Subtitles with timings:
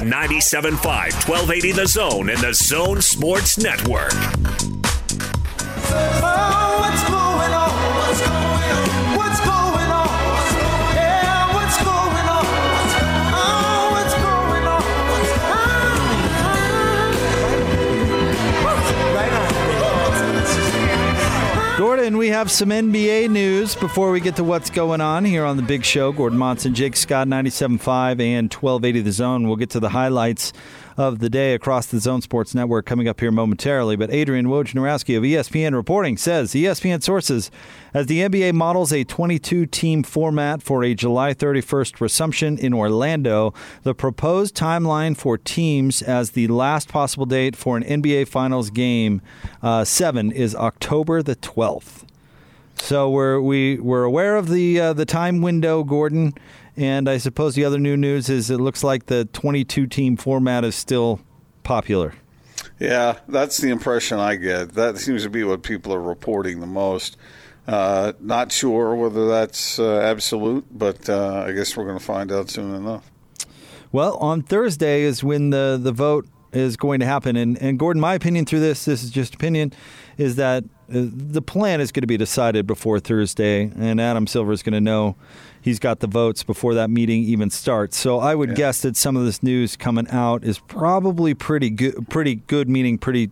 [0.00, 0.80] on 97.5,
[1.28, 4.79] 1280 The Zone and The Zone Sports Network.
[21.80, 25.56] Gordon, we have some NBA news before we get to what's going on here on
[25.56, 26.12] the big show.
[26.12, 29.48] Gordon Monson, Jake Scott, 97.5 and 1280 The Zone.
[29.48, 30.52] We'll get to the highlights
[31.00, 33.96] of the day across the Zone Sports Network coming up here momentarily.
[33.96, 37.50] But Adrian Wojnarowski of ESPN reporting says ESPN sources
[37.94, 43.54] as the NBA models a 22 team format for a July 31st resumption in Orlando,
[43.82, 49.22] the proposed timeline for teams as the last possible date for an NBA Finals game
[49.62, 52.04] uh, seven is October the 12th.
[52.74, 56.34] So we're we we're aware of the uh, the time window, Gordon.
[56.80, 60.64] And I suppose the other new news is it looks like the 22 team format
[60.64, 61.20] is still
[61.62, 62.14] popular.
[62.78, 64.72] Yeah, that's the impression I get.
[64.72, 67.18] That seems to be what people are reporting the most.
[67.68, 72.32] Uh, not sure whether that's uh, absolute, but uh, I guess we're going to find
[72.32, 73.10] out soon enough.
[73.92, 77.36] Well, on Thursday is when the, the vote is going to happen.
[77.36, 79.74] And, and Gordon, my opinion through this, this is just opinion,
[80.16, 84.52] is that uh, the plan is going to be decided before Thursday, and Adam Silver
[84.52, 85.16] is going to know
[85.60, 87.96] he's got the votes before that meeting even starts.
[87.96, 88.54] So I would yeah.
[88.56, 92.98] guess that some of this news coming out is probably pretty good, pretty good, meaning
[92.98, 93.30] pretty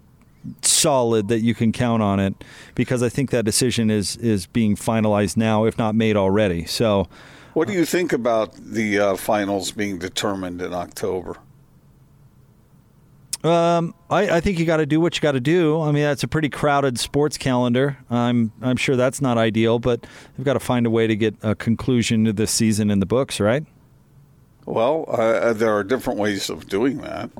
[0.62, 2.32] solid that you can count on it,
[2.74, 6.64] because I think that decision is is being finalized now, if not made already.
[6.64, 7.08] So.
[7.54, 11.38] What do you think about the uh, finals being determined in October?
[13.44, 15.80] Um, I, I, think you got to do what you got to do.
[15.80, 17.96] I mean, that's a pretty crowded sports calendar.
[18.10, 20.04] I'm I'm sure that's not ideal, but
[20.36, 23.06] they've got to find a way to get a conclusion to this season in the
[23.06, 23.64] books, right?
[24.66, 27.30] Well, uh, there are different ways of doing that,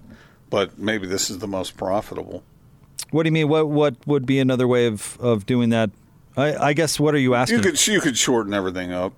[0.51, 2.45] but maybe this is the most profitable.
[3.11, 3.49] What do you mean?
[3.49, 5.91] What what would be another way of, of doing that?
[6.37, 7.59] I, I guess what are you asking?
[7.59, 9.15] You could you could shorten everything up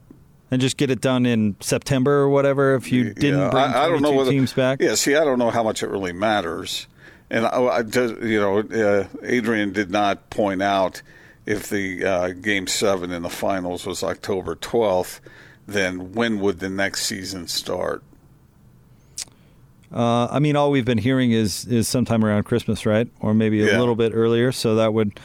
[0.51, 3.85] and just get it done in September or whatever if you didn't yeah, bring I,
[3.85, 4.81] I don't know whether, teams back?
[4.81, 6.87] Yeah, see, I don't know how much it really matters.
[7.31, 7.81] And I,
[8.23, 11.03] you know, uh, Adrian did not point out
[11.47, 15.21] if the uh, game seven in the finals was October 12th,
[15.67, 18.03] then when would the next season start?
[19.93, 23.61] Uh, I mean, all we've been hearing is is sometime around Christmas, right, or maybe
[23.63, 23.79] a yeah.
[23.79, 24.53] little bit earlier.
[24.53, 25.19] So that would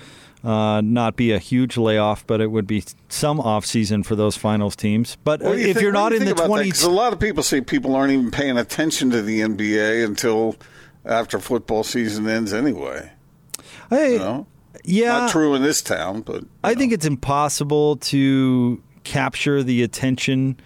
[0.45, 4.38] uh, not be a huge layoff, but it would be some off season for those
[4.38, 5.17] finals teams.
[5.23, 7.61] But you if think, you're not you in the 20, a lot of people say
[7.61, 10.55] people aren't even paying attention to the NBA until
[11.03, 13.11] after football season ends, anyway.
[13.89, 14.47] Hey, you know?
[14.84, 16.79] yeah, not true in this town, but I know.
[16.79, 20.59] think it's impossible to capture the attention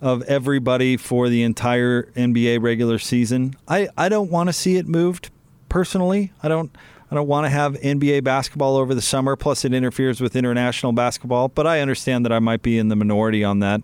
[0.00, 3.54] of everybody for the entire NBA regular season.
[3.68, 5.30] I, I don't want to see it moved
[5.68, 6.32] personally.
[6.42, 6.74] I don't
[7.10, 10.92] I don't want to have NBA basketball over the summer, plus it interferes with international
[10.92, 13.82] basketball, but I understand that I might be in the minority on that.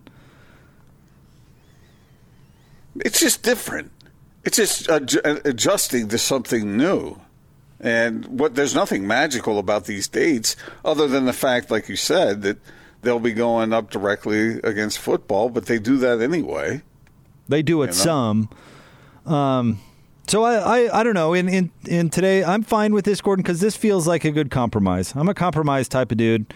[3.03, 3.91] It's just different.
[4.45, 7.19] It's just adjusting to something new.
[7.79, 10.55] And what there's nothing magical about these dates
[10.85, 12.57] other than the fact, like you said, that
[13.01, 16.81] they'll be going up directly against football, but they do that anyway.
[17.47, 17.91] They do it you know?
[17.91, 18.49] some.
[19.25, 19.79] Um,
[20.27, 21.33] so I, I, I don't know.
[21.33, 24.51] In, in in today, I'm fine with this, Gordon, because this feels like a good
[24.51, 25.13] compromise.
[25.15, 26.53] I'm a compromise type of dude,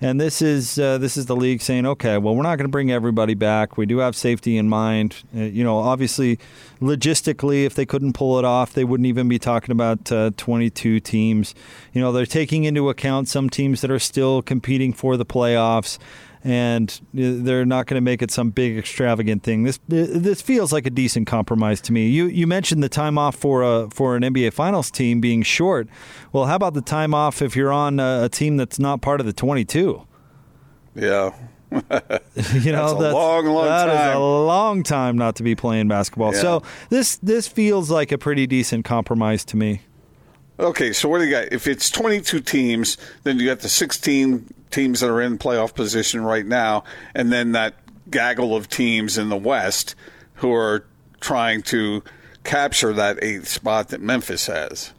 [0.00, 2.70] and this is uh, this is the league saying, okay, well, we're not going to
[2.70, 3.76] bring everybody back.
[3.76, 5.22] We do have safety in mind.
[5.36, 6.38] Uh, you know, obviously,
[6.80, 11.00] logistically, if they couldn't pull it off, they wouldn't even be talking about uh, 22
[11.00, 11.54] teams.
[11.92, 15.98] You know, they're taking into account some teams that are still competing for the playoffs
[16.42, 19.64] and uh, they're not going to make it some big extravagant thing.
[19.64, 22.08] This this feels like a decent compromise to me.
[22.08, 25.88] You you mentioned the time off for a for an NBA Finals team being short.
[26.32, 29.20] Well, how about the time off if you're on a, a team that's not part
[29.20, 30.06] of the 22?
[30.94, 31.34] Yeah.
[31.70, 33.88] you know, that's a long, long that time.
[33.88, 36.34] That is a long time not to be playing basketball.
[36.34, 36.40] Yeah.
[36.40, 39.82] So this this feels like a pretty decent compromise to me.
[40.58, 41.52] Okay, so what do you got?
[41.52, 46.22] If it's 22 teams, then you got the 16 teams that are in playoff position
[46.22, 46.84] right now,
[47.14, 47.74] and then that
[48.10, 49.94] gaggle of teams in the West
[50.34, 50.84] who are
[51.20, 52.02] trying to
[52.44, 54.92] capture that eighth spot that Memphis has,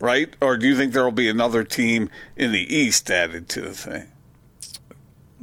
[0.00, 0.34] right?
[0.40, 3.72] Or do you think there will be another team in the East added to the
[3.72, 4.08] thing?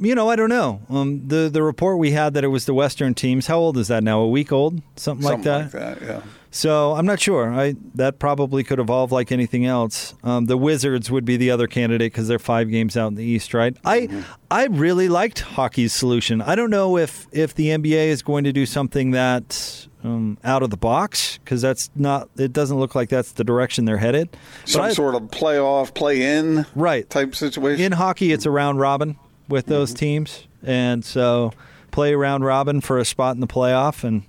[0.00, 0.80] You know, I don't know.
[0.88, 3.46] Um, the the report we had that it was the Western teams.
[3.46, 4.20] How old is that now?
[4.20, 5.80] A week old, something, something like that.
[5.80, 6.22] Like that, yeah.
[6.50, 7.52] So I'm not sure.
[7.52, 10.14] I that probably could evolve like anything else.
[10.22, 13.24] Um, the Wizards would be the other candidate because they're five games out in the
[13.24, 13.74] East, right?
[13.82, 14.20] Mm-hmm.
[14.50, 16.40] I I really liked hockey's solution.
[16.40, 20.62] I don't know if if the NBA is going to do something that um, out
[20.62, 22.30] of the box because that's not.
[22.36, 24.30] It doesn't look like that's the direction they're headed.
[24.64, 27.84] Some I- sort of playoff, play in right type situation.
[27.84, 29.18] in hockey, it's a round robin
[29.48, 31.52] with those teams, and so
[31.90, 34.04] play round robin for a spot in the playoff.
[34.04, 34.22] And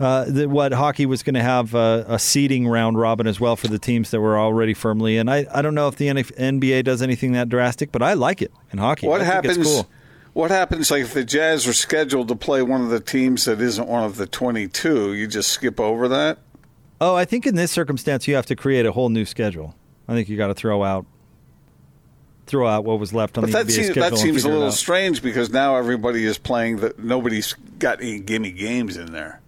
[0.00, 3.56] uh, the, what hockey was going to have uh, a seeding round robin as well
[3.56, 5.28] for the teams that were already firmly in.
[5.28, 8.42] I, I don't know if the NF NBA does anything that drastic, but I like
[8.42, 9.06] it in hockey.
[9.06, 9.58] what I happens?
[9.58, 9.88] Cool.
[10.34, 13.60] What happens like if the Jazz are scheduled to play one of the teams that
[13.60, 15.14] isn't one of the twenty-two?
[15.14, 16.38] You just skip over that.
[17.00, 19.74] Oh, I think in this circumstance you have to create a whole new schedule.
[20.06, 21.06] I think you got to throw out
[22.48, 24.10] throw out what was left on But the that NBA seems schedule.
[24.10, 28.50] that seems a little strange because now everybody is playing that nobody's got any gimme
[28.52, 29.40] games in there.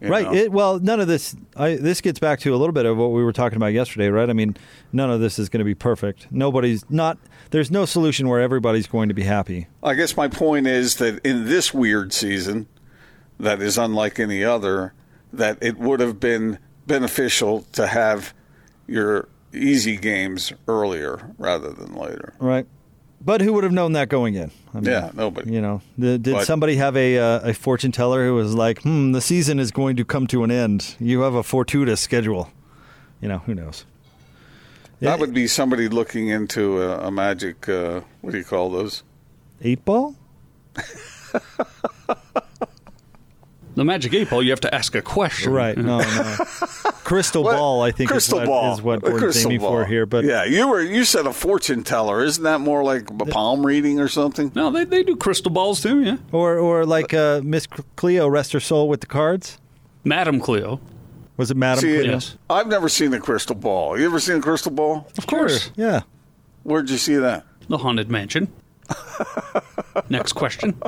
[0.00, 0.26] Right.
[0.34, 1.36] It, well, none of this.
[1.56, 4.08] I, this gets back to a little bit of what we were talking about yesterday,
[4.08, 4.28] right?
[4.28, 4.56] I mean,
[4.92, 6.26] none of this is going to be perfect.
[6.32, 7.18] Nobody's not.
[7.50, 9.68] There's no solution where everybody's going to be happy.
[9.82, 12.66] I guess my point is that in this weird season,
[13.38, 14.92] that is unlike any other,
[15.32, 18.34] that it would have been beneficial to have
[18.88, 22.34] your easy games earlier rather than later.
[22.38, 22.66] Right.
[23.24, 24.50] But who would have known that going in?
[24.74, 25.52] I mean, Yeah, nobody.
[25.52, 28.82] You know, the, did But- somebody have a uh, a fortune teller who was like,
[28.82, 30.96] "Hmm, the season is going to come to an end.
[30.98, 32.50] You have a fortuitous schedule."
[33.20, 33.84] You know, who knows?
[34.98, 37.68] That would be somebody looking into a, a magic.
[37.68, 39.02] Uh, what do you call those?
[39.62, 40.16] eight ball.
[43.74, 45.52] The magic eight ball, you have to ask a question.
[45.52, 45.76] Right?
[45.76, 46.36] No, no.
[47.04, 47.56] Crystal What?
[47.56, 47.82] ball.
[47.82, 49.70] I think crystal is what, ball is what A Gordon's aiming ball.
[49.70, 50.06] for here.
[50.06, 52.22] But yeah, you were you said a fortune teller.
[52.24, 54.52] Isn't that more like a palm reading or something?
[54.54, 56.16] No, they, they do crystal balls too, yeah.
[56.30, 57.66] or or like uh, Miss
[57.96, 59.58] Cleo, rest her soul with the cards.
[60.04, 60.80] Madam Cleo.
[61.36, 62.12] Was it Madam See, Cleo?
[62.12, 62.36] Yes.
[62.48, 63.98] I've never seen a crystal ball.
[63.98, 65.08] You ever seen a crystal ball?
[65.18, 65.70] Of course.
[65.76, 66.02] Yeah.
[66.62, 67.44] Where'd you see that?
[67.68, 68.52] The Haunted Mansion.
[70.08, 70.80] Next question.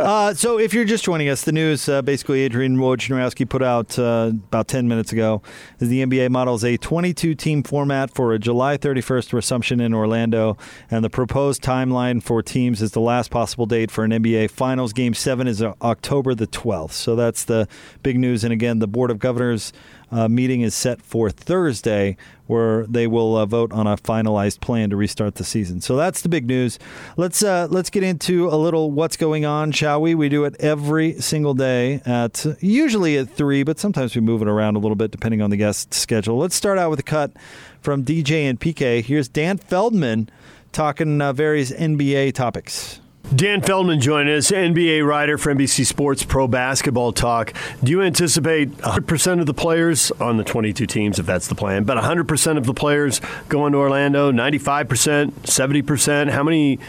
[0.00, 3.98] Uh, so, if you're just joining us, the news uh, basically Adrian Wojnarowski put out
[3.98, 5.42] uh, about 10 minutes ago
[5.78, 10.56] is the NBA models a 22 team format for a July 31st resumption in Orlando.
[10.90, 14.94] And the proposed timeline for teams is the last possible date for an NBA Finals
[14.94, 16.92] Game 7 is October the 12th.
[16.92, 17.68] So, that's the
[18.02, 18.42] big news.
[18.42, 19.70] And again, the Board of Governors
[20.12, 22.16] uh, meeting is set for Thursday,
[22.46, 25.80] where they will uh, vote on a finalized plan to restart the season.
[25.80, 26.78] So that's the big news.
[27.16, 30.14] Let's uh, let's get into a little what's going on, shall we?
[30.14, 34.48] We do it every single day at usually at three, but sometimes we move it
[34.48, 36.38] around a little bit depending on the guest schedule.
[36.38, 37.32] Let's start out with a cut
[37.80, 39.02] from DJ and PK.
[39.02, 40.28] Here's Dan Feldman
[40.72, 42.99] talking uh, various NBA topics.
[43.34, 47.52] Dan Feldman joining us, NBA writer for NBC Sports Pro Basketball Talk.
[47.82, 51.84] Do you anticipate 100% of the players on the 22 teams, if that's the plan,
[51.84, 56.30] but 100% of the players going to Orlando, 95%, 70%?
[56.30, 56.80] How many,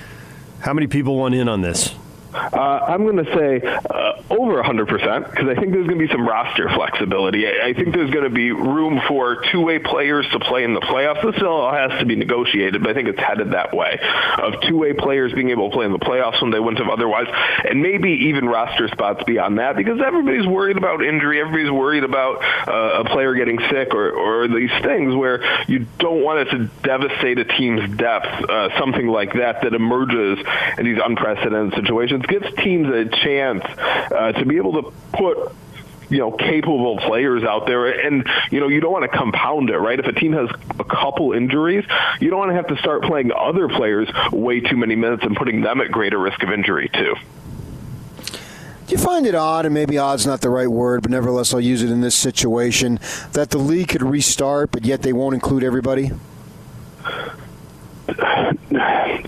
[0.62, 1.94] how many people want in on this?
[2.33, 6.12] Uh, I'm going to say uh, over 100% because I think there's going to be
[6.12, 7.48] some roster flexibility.
[7.48, 10.81] I, I think there's going to be room for two-way players to play in the
[10.81, 11.22] playoffs.
[11.22, 14.00] This all has to be negotiated, but I think it's headed that way
[14.38, 17.28] of two-way players being able to play in the playoffs when they wouldn't have otherwise,
[17.68, 21.39] and maybe even roster spots beyond that because everybody's worried about injury.
[21.39, 26.24] Everybody's worried about uh, a player getting sick or, or these things where you don't
[26.24, 30.39] want it to devastate a team's depth, uh, something like that that emerges
[30.78, 35.51] in these unprecedented situations gives teams a chance uh, to be able to put
[36.09, 37.88] you know capable players out there.
[37.88, 39.99] And you know you don't want to compound it right?
[39.99, 40.49] If a team has
[40.80, 41.85] a couple injuries
[42.19, 45.35] you don't want to have to start playing other players way too many minutes and
[45.35, 47.16] putting them at greater risk of injury too.
[48.92, 51.61] Do you find it odd, and maybe odd's not the right word, but nevertheless I'll
[51.61, 52.99] use it in this situation,
[53.31, 56.11] that the league could restart, but yet they won't include everybody?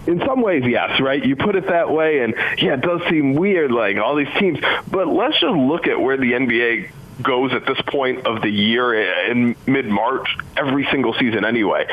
[0.08, 1.24] In some ways, yes, right?
[1.24, 4.60] You put it that way, and yeah, it does seem weird, like all these teams.
[4.90, 6.90] But let's just look at where the NBA
[7.22, 8.94] goes at this point of the year
[9.30, 11.86] in mid-March every single season anyway.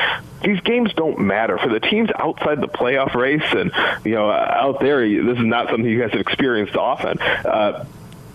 [0.43, 3.71] These games don't matter for the teams outside the playoff race and
[4.03, 7.19] you know out there this is not something you guys have experienced often.
[7.19, 7.85] Uh,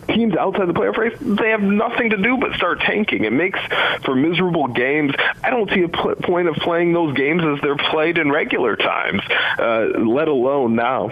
[0.08, 3.24] teams outside the playoff race, they have nothing to do but start tanking.
[3.24, 3.58] It makes
[4.04, 5.12] for miserable games.
[5.42, 8.76] I don't see a pl- point of playing those games as they're played in regular
[8.76, 9.22] times,
[9.58, 11.10] uh, let alone now.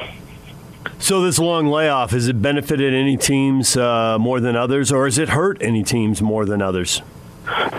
[0.98, 5.18] So this long layoff has it benefited any teams uh, more than others, or has
[5.18, 7.02] it hurt any teams more than others?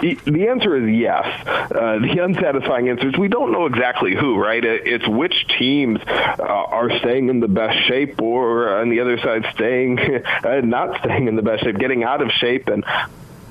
[0.02, 1.26] The answer is yes.
[1.48, 4.64] Uh, the unsatisfying answer is we don't know exactly who, right?
[4.64, 9.18] It- It's which teams uh, are staying in the best shape or on the other
[9.20, 10.00] side staying,
[10.44, 12.68] uh, not staying in the best shape, getting out of shape.
[12.68, 12.84] And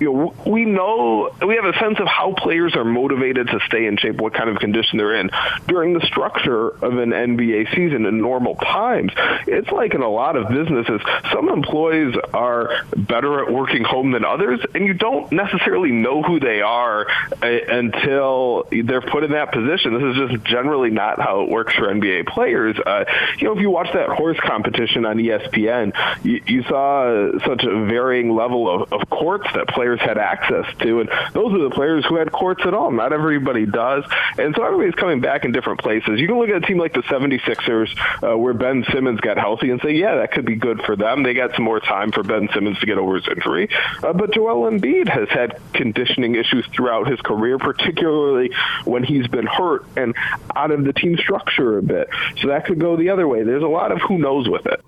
[0.01, 3.87] you know, we know we have a sense of how players are motivated to stay
[3.87, 5.31] in shape, what kind of condition they're in
[5.69, 9.13] during the structure of an NBA season in normal times.
[9.47, 11.01] It's like in a lot of businesses,
[11.33, 16.41] some employees are better at working home than others, and you don't necessarily know who
[16.41, 17.07] they are
[17.43, 19.95] uh, until they're put in that position.
[19.95, 22.77] This is just generally not how it works for NBA players.
[22.85, 23.05] Uh,
[23.39, 27.87] you know, if you watch that horse competition on ESPN, you, you saw such a
[27.87, 31.01] varying level of, of courts that players players had access to.
[31.01, 32.91] And those are the players who had courts at all.
[32.91, 34.05] Not everybody does.
[34.39, 36.19] And so everybody's coming back in different places.
[36.21, 37.91] You can look at a team like the 76ers
[38.23, 41.23] uh, where Ben Simmons got healthy and say, yeah, that could be good for them.
[41.23, 43.69] They got some more time for Ben Simmons to get over his injury.
[44.03, 48.53] Uh, but Joel Embiid has had conditioning issues throughout his career, particularly
[48.87, 50.15] when he's been hurt and
[50.57, 52.09] out of the team structure a bit.
[52.41, 53.43] So that could go the other way.
[53.43, 54.83] There's a lot of who knows with it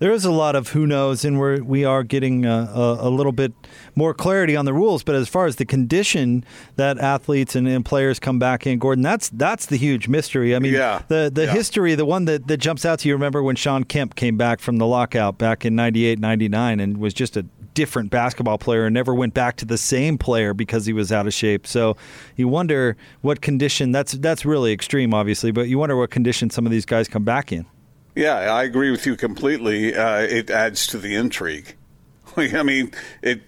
[0.00, 3.10] there is a lot of who knows, and we're we are getting a, a, a,
[3.10, 3.52] little bit
[3.94, 5.04] more clarity on the rules.
[5.04, 6.42] But as far as the condition
[6.76, 10.56] that athletes and, and, players come back in, Gordon, that's that's the huge mystery.
[10.56, 11.02] I mean, yeah.
[11.08, 11.52] the the yeah.
[11.52, 13.14] history, the one that, that jumps out to you.
[13.14, 17.12] Remember when Shawn Kemp came back from the lockout back in 98, 99 and was
[17.12, 17.42] just a
[17.74, 21.26] different basketball player and never went back to the same player because he was out
[21.26, 21.66] of shape.
[21.66, 21.96] So
[22.36, 23.92] you wonder what condition.
[23.92, 27.24] That's that's really extreme, obviously, but you wonder what condition some of these guys come
[27.24, 27.66] back in.
[28.14, 29.94] Yeah, I agree with you completely.
[29.94, 31.76] Uh, it adds to the intrigue.
[32.36, 33.42] I mean, it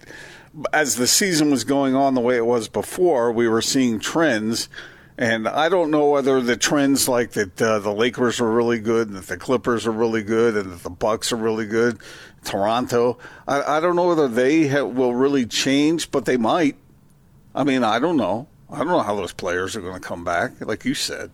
[0.71, 4.69] as the season was going on the way it was before, we were seeing trends.
[5.17, 9.09] And I don't know whether the trends like that uh, the Lakers are really good,
[9.09, 11.99] and that the Clippers are really good, and that the Bucks are really good,
[12.43, 13.19] Toronto.
[13.47, 16.77] I, I don't know whether they will really change, but they might.
[17.53, 18.47] I mean, I don't know.
[18.71, 20.59] I don't know how those players are going to come back.
[20.61, 21.29] Like you said,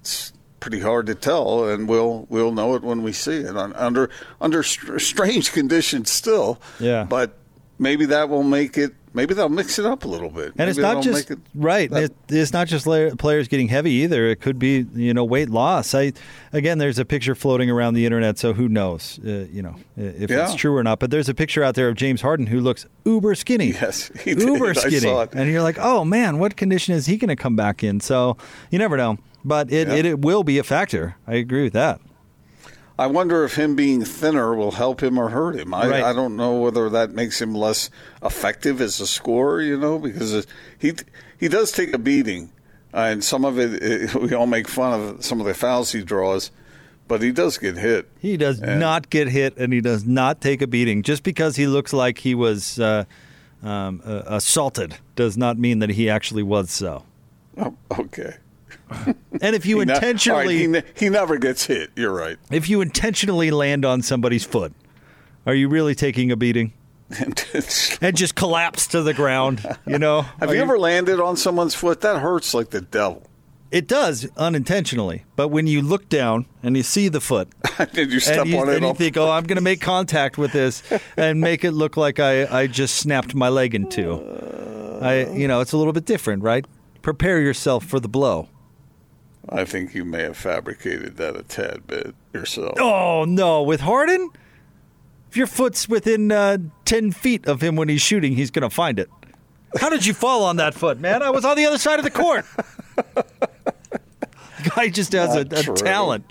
[0.00, 0.31] it's
[0.62, 4.08] pretty hard to tell, and we'll we'll know it when we see it under
[4.40, 6.60] under strange conditions still.
[6.78, 7.36] Yeah, but
[7.78, 8.94] maybe that will make it.
[9.14, 10.48] Maybe they'll mix it up a little bit.
[10.48, 11.90] And maybe it's not just it right.
[11.90, 12.86] That, it's not just
[13.18, 14.26] players getting heavy either.
[14.26, 15.94] It could be you know weight loss.
[15.94, 16.12] I
[16.52, 19.18] again, there's a picture floating around the internet, so who knows?
[19.24, 20.44] Uh, you know if yeah.
[20.44, 20.98] it's true or not.
[20.98, 23.72] But there's a picture out there of James Harden who looks uber skinny.
[23.72, 25.08] Yes, uber skinny.
[25.32, 28.00] And you're like, oh man, what condition is he going to come back in?
[28.00, 28.36] So
[28.70, 29.94] you never know but it, yeah.
[29.94, 31.16] it, it will be a factor.
[31.26, 32.00] I agree with that.
[32.98, 35.72] I wonder if him being thinner will help him or hurt him.
[35.72, 36.04] I, right.
[36.04, 37.90] I don't know whether that makes him less
[38.22, 40.46] effective as a scorer, you know, because
[40.78, 40.92] he
[41.38, 42.52] he does take a beating,
[42.92, 45.92] uh, and some of it, it, we all make fun of some of the fouls
[45.92, 46.50] he draws,
[47.08, 48.08] but he does get hit.
[48.18, 51.02] He does and, not get hit, and he does not take a beating.
[51.02, 53.04] Just because he looks like he was uh,
[53.62, 57.04] um, uh, assaulted does not mean that he actually was so.
[57.56, 58.36] Oh, okay.
[59.40, 61.90] And if you he intentionally, ne- he, he never gets hit.
[61.96, 62.36] You're right.
[62.52, 64.72] If you intentionally land on somebody's foot,
[65.46, 66.74] are you really taking a beating?
[68.00, 69.66] and just collapse to the ground.
[69.86, 70.22] You know.
[70.38, 72.02] Have you, you ever landed on someone's foot?
[72.02, 73.26] That hurts like the devil.
[73.72, 77.48] It does unintentionally, but when you look down and you see the foot,
[77.94, 78.76] did you step and you, on it?
[78.76, 80.82] And you think, "Oh, I'm going to make contact with this
[81.16, 84.20] and make it look like I, I just snapped my leg in two.
[85.00, 86.66] I, you know, it's a little bit different, right?
[87.00, 88.48] Prepare yourself for the blow.
[89.48, 92.74] I think you may have fabricated that a tad bit yourself.
[92.78, 94.30] Oh no, with Harden,
[95.30, 98.74] if your foot's within uh, ten feet of him when he's shooting, he's going to
[98.74, 99.10] find it.
[99.80, 101.22] How did you fall on that foot, man?
[101.22, 102.44] I was on the other side of the court.
[102.96, 106.24] the guy just has a, a talent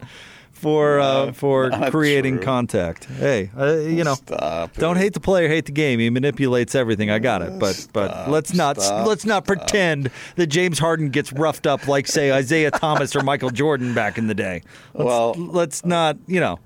[0.61, 2.45] for uh, for creating true.
[2.45, 3.05] contact.
[3.05, 5.01] Hey, uh, you know, stop don't it.
[5.01, 5.99] hate the player, hate the game.
[5.99, 7.09] He manipulates everything.
[7.09, 11.09] I got it, but Stop, but let's not stop, let's not pretend that James Harden
[11.09, 14.61] gets roughed up like say Isiah Thomas or Michael Jordan back in the day.
[14.93, 16.17] Let's, Well- let's not.
[16.27, 16.59] You know,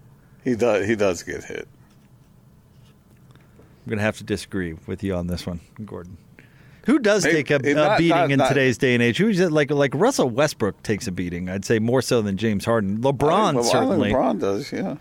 [0.43, 0.85] He does.
[0.87, 1.67] He does get hit.
[3.85, 6.17] I'm gonna have to disagree with you on this one, Gordon.
[6.85, 9.17] Who does take a, a not- beating not- in not- today's day and age?
[9.17, 11.49] Who's it- like like Russell Westbrook takes a beating?
[11.49, 12.99] I'd say more so than James Harden.
[12.99, 14.11] LeBron I certainly.
[14.11, 14.71] LeBron does.
[14.71, 14.97] Yeah.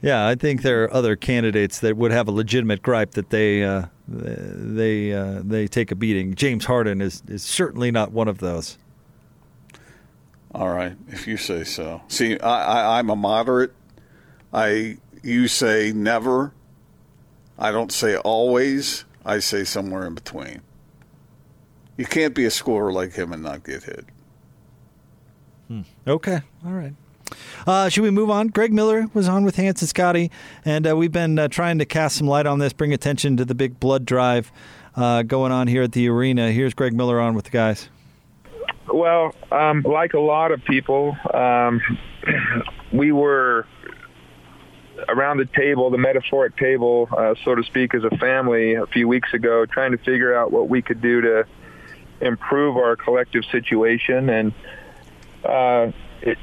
[0.00, 3.62] Yeah, I think there are other candidates that would have a legitimate gripe that they
[3.62, 6.34] uh, they uh, they take a beating.
[6.34, 8.78] James Harden is is certainly not one of those.
[10.54, 12.02] All right, if you say so.
[12.08, 13.72] See, I, I, I'm a moderate.
[14.52, 16.52] I you say never.
[17.58, 19.04] I don't say always.
[19.24, 20.62] I say somewhere in between.
[21.96, 24.06] You can't be a scorer like him and not get hit.
[26.06, 26.92] Okay, all right.
[27.66, 28.48] Uh, should we move on?
[28.48, 30.30] Greg Miller was on with Hans and Scotty,
[30.64, 33.44] and uh, we've been uh, trying to cast some light on this, bring attention to
[33.44, 34.52] the big blood drive
[34.96, 36.50] uh, going on here at the arena.
[36.50, 37.88] Here's Greg Miller on with the guys.
[38.92, 41.80] Well, um, like a lot of people, um,
[42.92, 43.66] we were
[45.08, 49.08] around the table, the metaphoric table, uh, so to speak, as a family a few
[49.08, 51.46] weeks ago, trying to figure out what we could do to
[52.22, 54.30] improve our collective situation.
[54.30, 54.52] And
[55.44, 56.38] uh, it,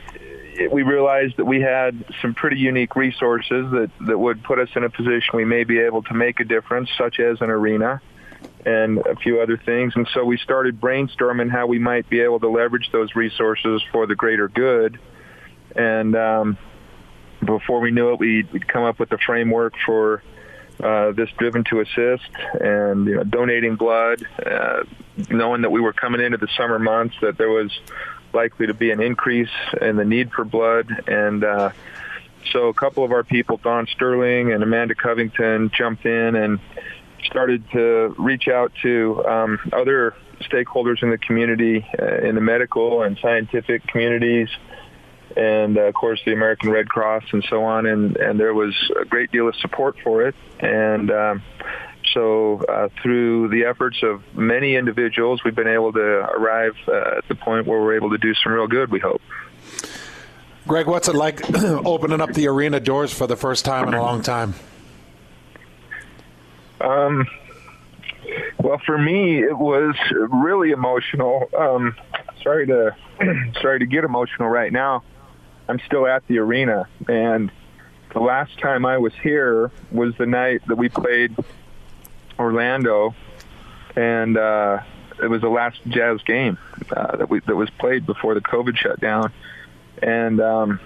[0.53, 4.69] it, we realized that we had some pretty unique resources that, that would put us
[4.75, 8.01] in a position we may be able to make a difference, such as an arena
[8.65, 9.93] and a few other things.
[9.95, 14.05] And so we started brainstorming how we might be able to leverage those resources for
[14.05, 15.00] the greater good.
[15.75, 16.57] And um,
[17.43, 20.24] before we knew it, we'd, we'd come up with a framework for
[20.83, 24.83] uh, this driven to assist and you know, donating blood, uh,
[25.29, 27.71] knowing that we were coming into the summer months, that there was
[28.33, 29.49] likely to be an increase
[29.81, 30.88] in the need for blood.
[31.07, 31.71] And uh,
[32.51, 36.59] so a couple of our people, Don Sterling and Amanda Covington, jumped in and
[37.25, 43.03] started to reach out to um, other stakeholders in the community, uh, in the medical
[43.03, 44.47] and scientific communities,
[45.35, 47.85] and uh, of course the American Red Cross and so on.
[47.85, 50.35] And, and there was a great deal of support for it.
[50.59, 51.43] And um,
[52.13, 57.28] so uh, through the efforts of many individuals, we've been able to arrive uh, at
[57.28, 59.22] the point where we're able to do some real good, we hope.
[60.68, 64.01] Greg, what's it like opening up the arena doors for the first time in a
[64.01, 64.54] long time?
[66.82, 67.28] Um,
[68.60, 71.50] well, for me, it was really emotional.
[71.58, 71.96] Um,
[72.44, 72.96] sorry to
[73.62, 75.04] sorry to get emotional right now.
[75.68, 77.51] I'm still at the arena, and
[78.13, 81.36] the last time I was here was the night that we played
[82.39, 83.13] Orlando,
[83.96, 84.79] and uh,
[85.22, 86.58] it was the last Jazz game
[86.96, 89.31] uh, that we that was played before the COVID shutdown,
[90.01, 90.79] and um,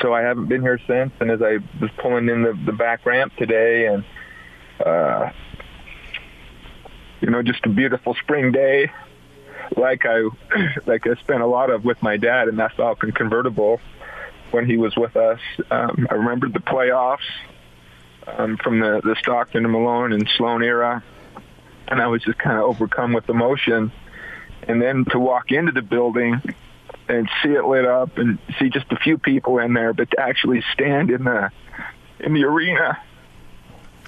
[0.00, 1.12] so I haven't been here since.
[1.20, 4.04] And as I was pulling in the, the back ramp today, and
[4.84, 5.30] uh,
[7.20, 8.90] you know, just a beautiful spring day,
[9.76, 10.22] like I
[10.86, 13.80] like I spent a lot of with my dad in that Falcon convertible
[14.50, 15.40] when he was with us.
[15.70, 17.18] Um, I remembered the playoffs
[18.26, 21.02] um, from the, the Stockton and Malone and Sloan era.
[21.88, 23.92] And I was just kind of overcome with emotion.
[24.62, 26.40] And then to walk into the building
[27.08, 30.20] and see it lit up and see just a few people in there, but to
[30.20, 31.50] actually stand in the
[32.20, 32.98] in the arena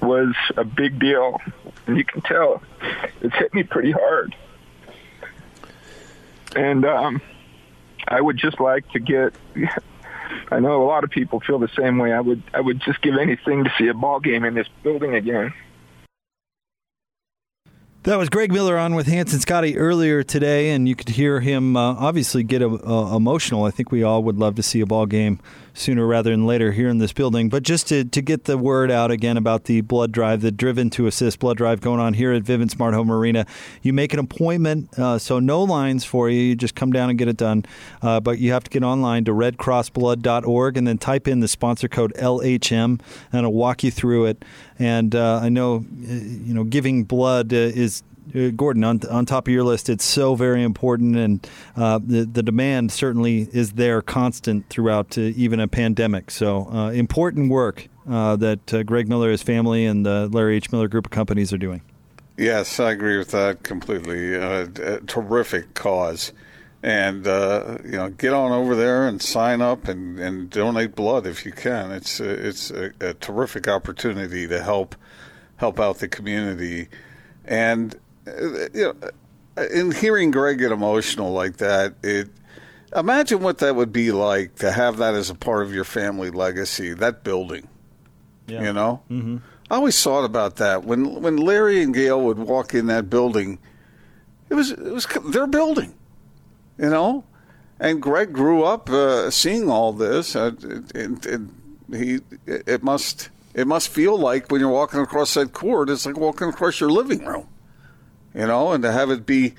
[0.01, 1.41] was a big deal.
[1.87, 2.63] And you can tell
[3.21, 4.35] it's hit me pretty hard.
[6.55, 7.21] And um,
[8.07, 9.35] I would just like to get
[10.51, 12.13] I know a lot of people feel the same way.
[12.13, 15.15] I would I would just give anything to see a ball game in this building
[15.15, 15.53] again.
[18.05, 21.41] That was Greg Miller on with Hans and Scotty earlier today, and you could hear
[21.41, 22.67] him uh, obviously get uh,
[23.17, 23.65] emotional.
[23.65, 25.41] I think we all would love to see a ball game
[25.75, 27.49] sooner rather than later here in this building.
[27.49, 30.89] But just to, to get the word out again about the blood drive, the Driven
[30.91, 33.45] to Assist blood drive going on here at Vivint Smart Home Arena,
[33.83, 36.41] you make an appointment, uh, so no lines for you.
[36.41, 37.65] You just come down and get it done.
[38.01, 41.89] Uh, but you have to get online to redcrossblood.org and then type in the sponsor
[41.89, 43.01] code LHM,
[43.33, 44.45] and it'll walk you through it.
[44.79, 48.14] And uh, I know, uh, you know, giving blood is uh,
[48.57, 52.43] Gordon, on, on top of your list, it's so very important, and uh, the the
[52.43, 56.33] demand certainly is there, constant throughout uh, even a pandemic.
[56.33, 60.73] So uh, important work uh, that uh, Greg Miller, his family, and the Larry H.
[60.73, 61.83] Miller Group of companies are doing.
[62.37, 64.33] Yes, I agree with that completely.
[65.07, 66.33] terrific cause,
[66.83, 71.47] and you know, get on over there and sign up and, and donate blood if
[71.47, 71.93] you can.
[71.93, 74.97] It's it's a, a terrific opportunity to help
[75.59, 76.89] help out the community.
[77.45, 77.95] And
[78.27, 82.29] you know, in hearing Greg get emotional like that, it
[82.95, 86.31] imagine what that would be like to have that as a part of your family
[86.31, 86.95] legacy.
[86.95, 87.69] That building,
[88.47, 88.63] yeah.
[88.63, 89.03] you know.
[89.11, 89.39] Mm-hmm.
[89.71, 93.59] I always thought about that when when Larry and Gail would walk in that building.
[94.51, 95.95] It was it was their building,
[96.79, 97.25] you know.
[97.81, 100.53] And Greg grew up uh, seeing all this, uh,
[100.95, 101.55] and, and
[101.91, 106.17] he it must it must feel like when you're walking across that court, it's like
[106.17, 107.49] walking across your living room
[108.35, 109.55] you know, and to have it be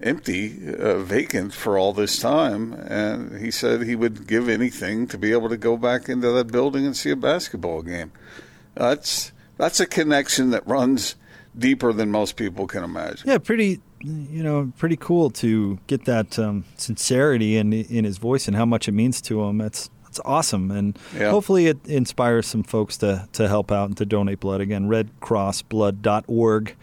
[0.00, 2.74] empty, uh, vacant for all this time.
[2.74, 6.48] And he said he would give anything to be able to go back into that
[6.48, 8.12] building and see a basketball game.
[8.74, 11.16] That's that's a connection that runs
[11.56, 13.28] deeper than most people can imagine.
[13.28, 13.80] Yeah, pretty.
[14.00, 18.66] You know, pretty cool to get that um, sincerity in in his voice and how
[18.66, 19.56] much it means to him.
[19.56, 21.30] That's that's awesome, and yeah.
[21.30, 24.60] hopefully it inspires some folks to to help out and to donate blood.
[24.60, 26.76] Again, RedCrossBlood.org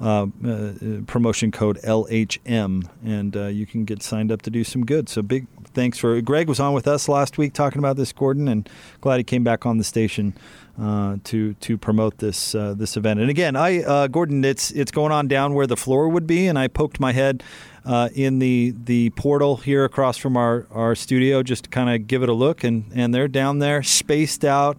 [0.00, 0.72] uh, uh,
[1.06, 5.10] promotion code LHM, and uh, you can get signed up to do some good.
[5.10, 8.48] So big thanks for Greg was on with us last week talking about this, Gordon,
[8.48, 8.66] and
[9.02, 10.34] glad he came back on the station
[10.80, 13.20] uh, to to promote this uh, this event.
[13.20, 16.46] And again, I uh, Gordon, it's it's going on down where the floor would be,
[16.46, 17.42] and I poked my head
[18.14, 22.22] in the the portal here across from our our studio, just to kind of give
[22.22, 24.78] it a look, and and they're down there spaced out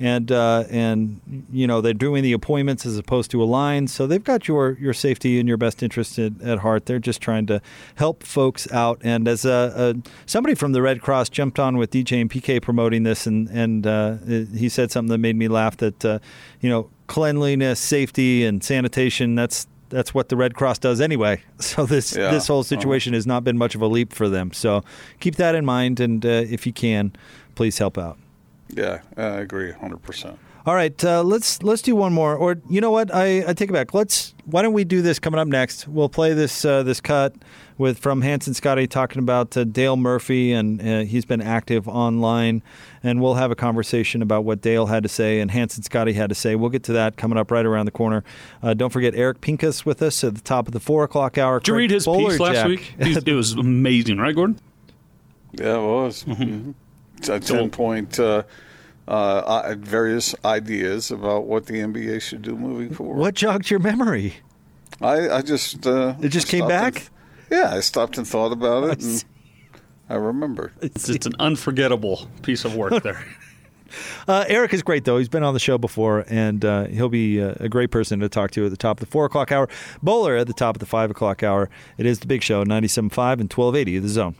[0.00, 1.20] and uh, and
[1.52, 4.76] you know they're doing the appointments as opposed to a line, so they've got your
[4.80, 6.86] your safety and your best interest at, at heart.
[6.86, 7.60] They're just trying to
[7.96, 9.00] help folks out.
[9.02, 12.62] And as a, a, somebody from the Red Cross jumped on with DJ and PK
[12.62, 15.76] promoting this, and and uh, he said something that made me laugh.
[15.78, 16.18] That uh,
[16.60, 19.34] you know cleanliness, safety, and sanitation.
[19.34, 21.42] That's that's what the Red Cross does anyway.
[21.60, 22.30] So this Yeah.
[22.30, 24.52] this whole situation has not been much of a leap for them.
[24.52, 24.84] So
[25.18, 27.12] keep that in mind, and uh, if you can,
[27.56, 28.16] please help out.
[28.70, 30.36] Yeah, I agree 100%.
[30.66, 32.36] All right, uh, let's let's do one more.
[32.36, 33.14] Or you know what?
[33.14, 33.94] I, I take it back.
[33.94, 34.34] Let's.
[34.44, 35.88] Why don't we do this coming up next?
[35.88, 37.34] We'll play this uh, this cut
[37.78, 41.88] with from Hans and Scotty talking about uh, Dale Murphy and uh, he's been active
[41.88, 42.62] online,
[43.02, 46.12] and we'll have a conversation about what Dale had to say and Hans and Scotty
[46.12, 46.54] had to say.
[46.54, 48.22] We'll get to that coming up right around the corner.
[48.62, 51.60] Uh, don't forget Eric Pincus with us at the top of the four o'clock hour.
[51.60, 52.92] Did you read his piece last week?
[53.00, 54.58] He's- it was amazing, right, Gordon?
[55.52, 56.24] Yeah, it was.
[56.24, 56.72] Mm-hmm.
[57.28, 58.42] A 10 point, uh,
[59.06, 63.16] uh, various ideas about what the NBA should do moving forward.
[63.18, 64.34] What jogged your memory?
[65.00, 65.86] I, I just.
[65.86, 67.10] Uh, It just came stopped and- back?
[67.50, 69.24] yeah, I stopped and thought about it, and
[70.08, 70.72] I remember.
[70.82, 73.24] It's it's an unforgettable piece of work there.
[74.28, 75.16] Uh, Eric is great, though.
[75.16, 78.28] He's been on the show before, and uh, he'll be uh, a great person to
[78.28, 79.66] talk to at the top of the 4 o'clock hour.
[80.02, 81.70] Bowler at the top of the 5 o'clock hour.
[81.96, 84.34] It is the big show, 97.5 and 1280 of The Zone.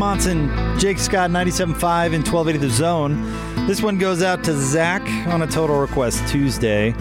[0.00, 3.66] Monson, Jake Scott, 97.5 and 1280 The Zone.
[3.66, 6.94] This one goes out to Zach on a Total Request Tuesday.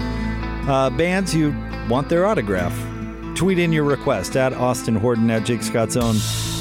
[0.68, 1.56] Uh, bands you
[1.90, 2.78] want their autograph.
[3.38, 6.18] Tweet in your request at Austin Horton, at Jake Scott Zone,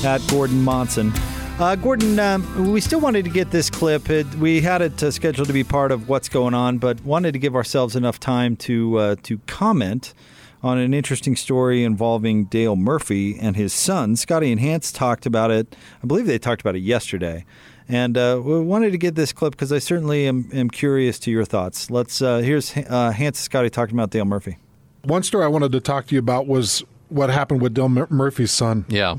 [0.08, 1.12] at Gordon Monson.
[1.58, 4.08] Uh, Gordon, um, we still wanted to get this clip.
[4.08, 7.32] It, we had it uh, scheduled to be part of what's going on, but wanted
[7.32, 10.14] to give ourselves enough time to uh, to comment
[10.62, 14.16] on an interesting story involving Dale Murphy and his son.
[14.16, 15.76] Scotty and Hans talked about it.
[16.02, 17.44] I believe they talked about it yesterday.
[17.88, 21.30] And uh, we wanted to get this clip because I certainly am, am curious to
[21.30, 21.90] your thoughts.
[21.90, 24.58] Let's uh, here's uh, Hans and Scotty talking about Dale Murphy.
[25.04, 28.50] One story I wanted to talk to you about was what happened with Dale Murphy's
[28.50, 28.84] son.
[28.88, 29.16] Yeah.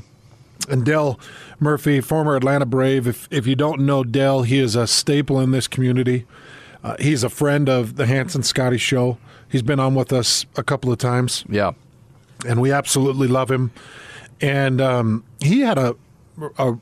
[0.68, 1.18] And Dale
[1.58, 3.08] Murphy, former Atlanta Brave.
[3.08, 6.26] If if you don't know Dale, he is a staple in this community.
[6.84, 9.18] Uh, he's a friend of the Hans and Scotty show.
[9.50, 11.44] He's been on with us a couple of times.
[11.48, 11.72] Yeah.
[12.46, 13.72] And we absolutely love him.
[14.40, 15.96] And um, he had a,
[16.56, 16.78] a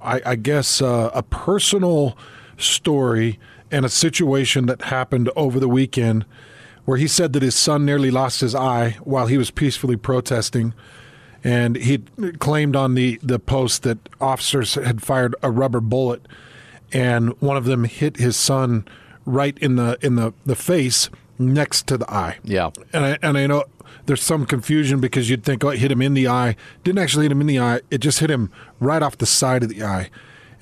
[0.00, 2.16] I, I guess, uh, a personal
[2.56, 3.38] story
[3.70, 6.24] and a situation that happened over the weekend
[6.84, 10.72] where he said that his son nearly lost his eye while he was peacefully protesting.
[11.42, 11.98] And he
[12.38, 16.26] claimed on the, the post that officers had fired a rubber bullet
[16.92, 18.86] and one of them hit his son
[19.24, 22.38] right in the in the, the face next to the eye.
[22.44, 22.70] Yeah.
[22.92, 23.64] And I and I know
[24.06, 26.56] there's some confusion because you'd think oh it hit him in the eye.
[26.84, 27.80] Didn't actually hit him in the eye.
[27.90, 30.10] It just hit him right off the side of the eye.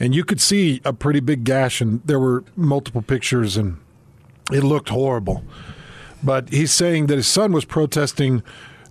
[0.00, 3.78] And you could see a pretty big gash and there were multiple pictures and
[4.50, 5.44] it looked horrible.
[6.22, 8.42] But he's saying that his son was protesting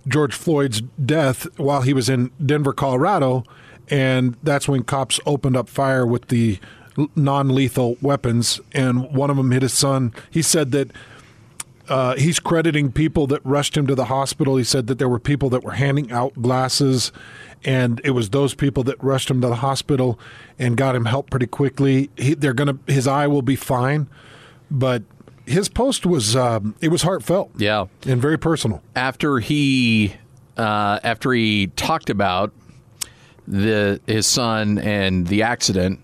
[0.06, 3.44] George Floyd's death while he was in Denver, Colorado,
[3.88, 6.58] and that's when cops opened up fire with the
[7.16, 10.12] non-lethal weapons and one of them hit his son.
[10.30, 10.90] He said that
[11.88, 14.56] uh, he's crediting people that rushed him to the hospital.
[14.56, 17.12] He said that there were people that were handing out glasses,
[17.64, 20.18] and it was those people that rushed him to the hospital
[20.58, 22.10] and got him help pretty quickly.
[22.16, 24.08] He, they're gonna his eye will be fine,
[24.70, 25.02] but
[25.46, 27.86] his post was um, it was heartfelt, Yeah.
[28.06, 28.82] and very personal.
[28.96, 30.14] After he
[30.56, 32.52] uh, after he talked about
[33.46, 36.00] the his son and the accident,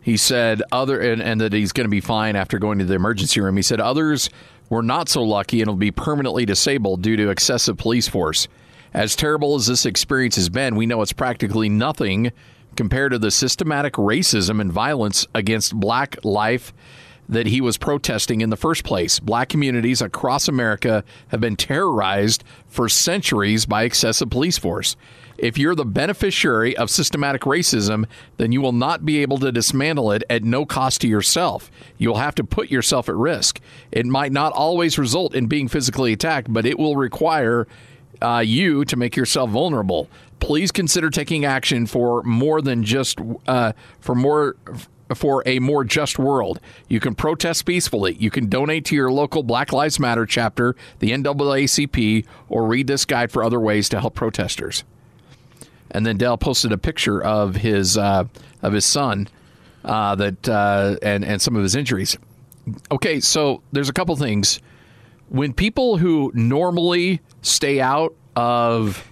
[0.00, 2.94] he said other and, and that he's going to be fine after going to the
[2.94, 3.56] emergency room.
[3.56, 4.30] He said others
[4.70, 8.48] were not so lucky and will be permanently disabled due to excessive police force.
[8.94, 12.32] As terrible as this experience has been, we know it's practically nothing
[12.76, 16.72] compared to the systematic racism and violence against black life
[17.30, 19.20] that he was protesting in the first place.
[19.20, 24.96] Black communities across America have been terrorized for centuries by excessive police force.
[25.38, 30.10] If you're the beneficiary of systematic racism, then you will not be able to dismantle
[30.12, 31.70] it at no cost to yourself.
[31.96, 33.60] You'll have to put yourself at risk.
[33.92, 37.66] It might not always result in being physically attacked, but it will require
[38.20, 40.10] uh, you to make yourself vulnerable.
[40.40, 44.56] Please consider taking action for more than just uh, for more
[45.14, 46.60] for a more just world.
[46.88, 48.16] You can protest peacefully.
[48.18, 53.04] You can donate to your local Black Lives Matter chapter, the NAACP, or read this
[53.04, 54.84] guide for other ways to help protesters.
[55.90, 58.24] And then Dale posted a picture of his uh,
[58.62, 59.28] of his son
[59.84, 62.16] uh, that uh, and and some of his injuries.
[62.92, 64.60] Okay, so there's a couple things.
[65.28, 69.10] When people who normally stay out of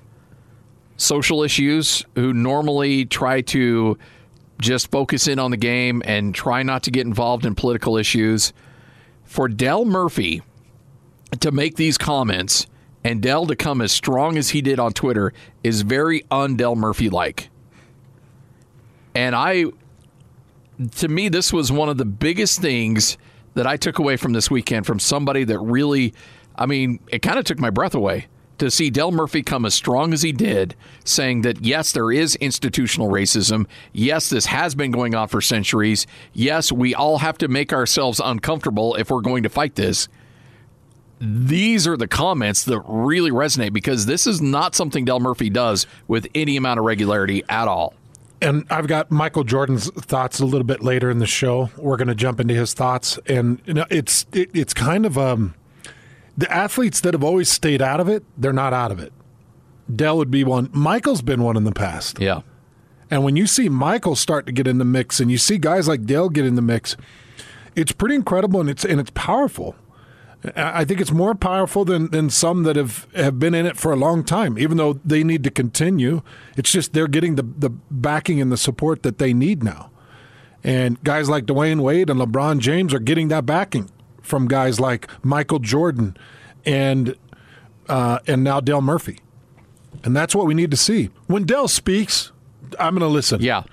[0.97, 3.99] social issues, who normally try to
[4.61, 8.53] just focus in on the game and try not to get involved in political issues,
[9.25, 10.42] for Dale Murphy
[11.40, 12.66] to make these comments
[13.05, 16.77] and Dale to come as strong as he did on Twitter is very un Dale
[16.77, 17.51] Murphy like.
[19.14, 19.66] And I,
[20.97, 23.18] to me, this was one of the biggest things
[23.55, 26.14] that I took away from this weekend from somebody that really,
[26.57, 28.27] I mean, it kind of took my breath away
[28.59, 32.37] to see Dale Murphy come as strong as he did, saying that yes, there is
[32.37, 33.66] institutional racism.
[33.92, 36.07] Yes, this has been going on for centuries.
[36.33, 40.09] Yes, we all have to make ourselves uncomfortable if we're going to fight this.
[41.21, 45.87] These are the comments that really resonate because this is not something Dale Murphy does
[46.07, 47.94] with any amount of regularity at all.
[48.40, 51.71] And I've got Michael Jordan's thoughts a little bit later in the show.
[51.77, 55.18] We're going to jump into his thoughts, and you know, it's it, it's kind of
[55.18, 55.55] um,
[56.38, 58.24] the athletes that have always stayed out of it.
[58.37, 59.12] They're not out of it.
[59.94, 60.70] Dale would be one.
[60.72, 62.20] Michael's been one in the past.
[62.20, 62.42] Yeah.
[63.11, 65.88] And when you see Michael start to get in the mix, and you see guys
[65.88, 66.96] like Dale get in the mix,
[67.74, 69.74] it's pretty incredible, and it's and it's powerful.
[70.55, 73.92] I think it's more powerful than, than some that have, have been in it for
[73.92, 76.22] a long time, even though they need to continue.
[76.57, 79.90] It's just they're getting the, the backing and the support that they need now.
[80.62, 83.90] And guys like Dwyane Wade and LeBron James are getting that backing
[84.29, 86.17] from guys like Michael Jordan
[86.64, 87.17] and
[87.88, 89.21] uh, and now Dale Murphy.
[90.05, 91.11] And that's what we need to see.
[91.27, 92.31] When Dale speaks,
[92.79, 93.41] I'm going to listen.
[93.41, 93.64] Yeah.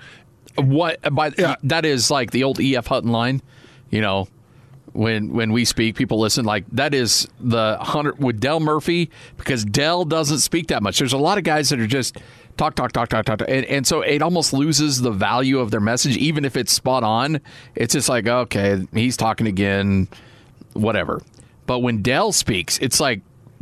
[0.56, 1.56] What by yeah.
[1.64, 3.42] that is like the old EF Hutton line,
[3.90, 4.26] you know,
[4.96, 6.44] when when we speak, people listen.
[6.44, 10.98] Like that is the hundred with Dale Murphy because Dale doesn't speak that much.
[10.98, 12.16] There's a lot of guys that are just
[12.56, 15.80] talk, talk, talk, talk, talk, and, and so it almost loses the value of their
[15.80, 17.40] message, even if it's spot on.
[17.74, 20.08] It's just like okay, he's talking again,
[20.76, 21.22] whatever.
[21.66, 23.20] But when Dale speaks, it's like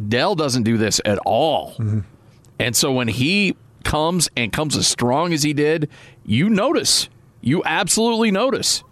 [0.09, 1.73] Dale doesn't do this at all.
[1.73, 2.01] Mm-hmm.
[2.59, 5.89] And so when he comes and comes as strong as he did,
[6.25, 7.09] you notice.
[7.41, 8.83] You absolutely notice.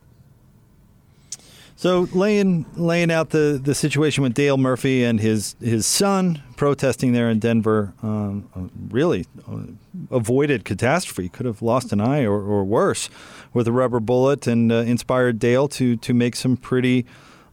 [1.83, 7.13] So laying laying out the, the situation with Dale Murphy and his his son protesting
[7.13, 9.63] there in Denver, um, really uh,
[10.09, 11.29] avoided catastrophe.
[11.29, 13.11] Could have lost an eye or, or worse
[13.53, 17.05] with a rubber bullet, and uh, inspired Dale to to make some pretty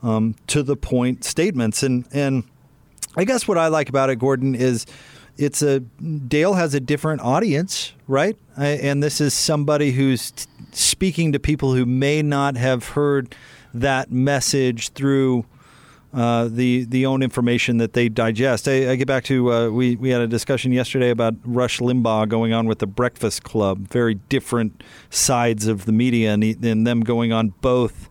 [0.03, 1.83] um, to the point statements.
[1.83, 2.43] And and
[3.15, 4.85] I guess what I like about it, Gordon, is
[5.38, 8.38] it's a Dale has a different audience, right?
[8.57, 13.35] And this is somebody who's t- speaking to people who may not have heard
[13.73, 15.45] that message through
[16.13, 18.67] uh, the the own information that they digest.
[18.67, 22.27] I, I get back to uh, we we had a discussion yesterday about Rush Limbaugh
[22.27, 23.88] going on with the Breakfast Club.
[23.88, 28.09] Very different sides of the media and, and them going on both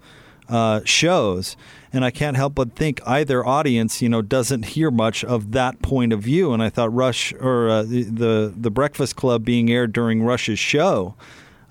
[0.49, 1.57] uh, shows.
[1.93, 5.81] And I can't help but think either audience, you know, doesn't hear much of that
[5.81, 6.53] point of view.
[6.53, 10.59] And I thought Rush or uh, the, the the Breakfast Club being aired during Rush's
[10.59, 11.15] show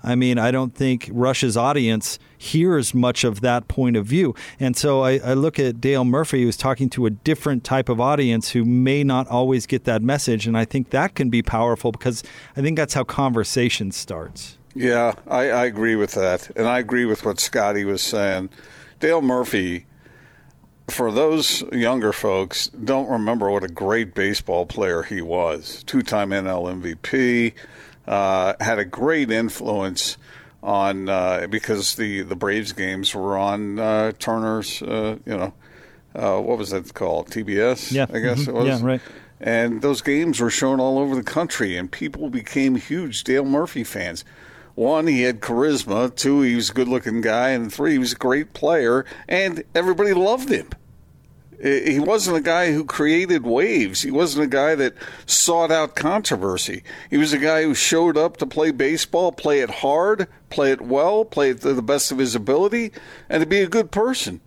[0.02, 4.34] I mean, I don't think Rush's audience hears much of that point of view.
[4.60, 8.00] And so I, I, look at Dale Murphy, who's talking to a different type of
[8.00, 10.46] audience who may not always get that message.
[10.46, 12.22] And I think that can be powerful because
[12.56, 14.57] I think that's how conversation starts.
[14.78, 16.50] Yeah, I, I agree with that.
[16.54, 18.50] And I agree with what Scotty was saying.
[19.00, 19.86] Dale Murphy,
[20.86, 25.82] for those younger folks, don't remember what a great baseball player he was.
[25.84, 27.54] Two time NL MVP
[28.06, 30.16] uh, had a great influence
[30.62, 35.54] on uh, because the the Braves games were on uh, Turner's, uh, you know,
[36.14, 37.30] uh, what was that called?
[37.30, 38.50] TBS, yeah, I guess mm-hmm.
[38.50, 38.66] it was.
[38.66, 39.00] Yeah, right.
[39.40, 43.82] And those games were shown all over the country, and people became huge Dale Murphy
[43.82, 44.24] fans.
[44.78, 46.14] One, he had charisma.
[46.14, 50.12] Two, he was a good-looking guy, and three, he was a great player, and everybody
[50.12, 50.70] loved him
[51.60, 54.02] he wasn't a guy who created waves.
[54.02, 54.94] He wasn't a guy that
[55.26, 56.84] sought out controversy.
[57.10, 60.80] He was a guy who showed up to play baseball, play it hard, play it
[60.80, 62.92] well, play it to the best of his ability,
[63.28, 64.40] and to be a good person.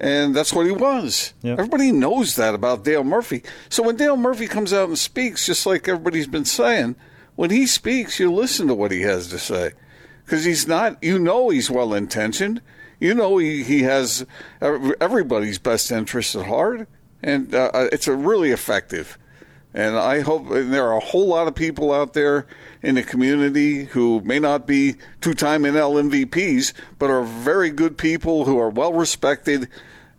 [0.00, 1.34] And that's what he was.
[1.42, 1.58] Yep.
[1.58, 3.42] Everybody knows that about Dale Murphy.
[3.68, 6.96] So when Dale Murphy comes out and speaks, just like everybody's been saying,
[7.40, 9.72] when he speaks, you listen to what he has to say.
[10.24, 12.60] Because he's not, you know, he's well intentioned
[13.00, 14.26] you know he, he has
[14.60, 16.86] everybody's best interest at heart,
[17.22, 19.18] and uh, uh, it's a really effective.
[19.72, 22.46] And I hope and there are a whole lot of people out there
[22.82, 28.44] in the community who may not be two-time NL MVPs, but are very good people
[28.44, 29.68] who are well respected.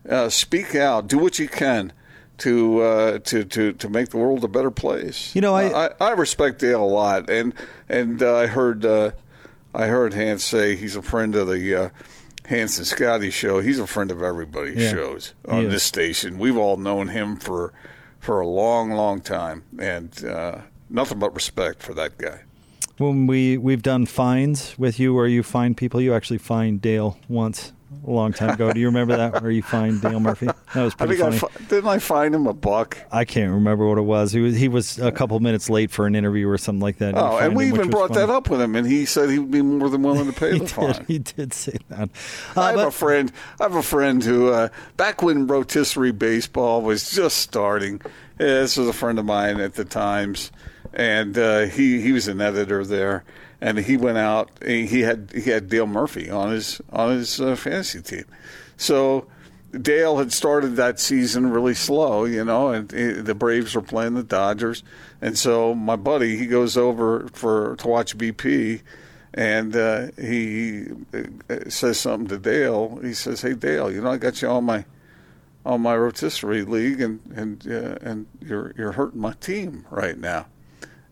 [0.09, 1.93] Uh, speak out, do what you can
[2.41, 5.33] to uh, to to to make the world a better place.
[5.35, 7.53] You know, I- I, I respect Dale a lot, and
[7.89, 9.11] and uh, I heard uh,
[9.73, 11.89] I heard Hans say he's a friend of the uh,
[12.49, 13.61] Hans and Scotty show.
[13.61, 14.91] He's a friend of everybody's Yeah.
[14.91, 16.37] shows on this station.
[16.37, 17.73] We've all known him for
[18.19, 22.41] for a long, long time, and uh, nothing but respect for that guy.
[22.97, 27.17] When we we've done finds with you, where you find people, you actually find Dale
[27.27, 27.71] once
[28.05, 28.71] a long time ago.
[28.73, 29.41] Do you remember that?
[29.41, 30.47] Where you find Dale Murphy?
[30.73, 31.37] That was I pretty I funny.
[31.39, 32.97] fi- didn't I find him a buck.
[33.11, 34.31] I can't remember what it was.
[34.31, 37.13] He was he was a couple minutes late for an interview or something like that.
[37.15, 39.51] Oh, and we him, even brought that up with him, and he said he would
[39.51, 41.05] be more than willing to pay He the did, fine.
[41.07, 42.09] he did say that.
[42.55, 43.31] I Uh, have a friend.
[43.59, 48.77] I have a friend who, uh, back when rotisserie baseball was just starting, uh, this
[48.77, 50.51] was a friend of mine at the Times,
[50.93, 53.23] and uh, he he was an editor there,
[53.61, 54.49] and he went out.
[54.65, 58.25] He had he had Dale Murphy on his on his uh, fantasy team,
[58.77, 59.27] so.
[59.79, 64.15] Dale had started that season really slow, you know, and uh, the Braves were playing
[64.15, 64.83] the Dodgers,
[65.21, 68.81] and so my buddy he goes over for to watch BP,
[69.33, 72.99] and uh, he uh, says something to Dale.
[73.01, 74.83] He says, "Hey Dale, you know I got you on my
[75.65, 80.47] on my rotisserie league, and and uh, and you're you're hurting my team right now."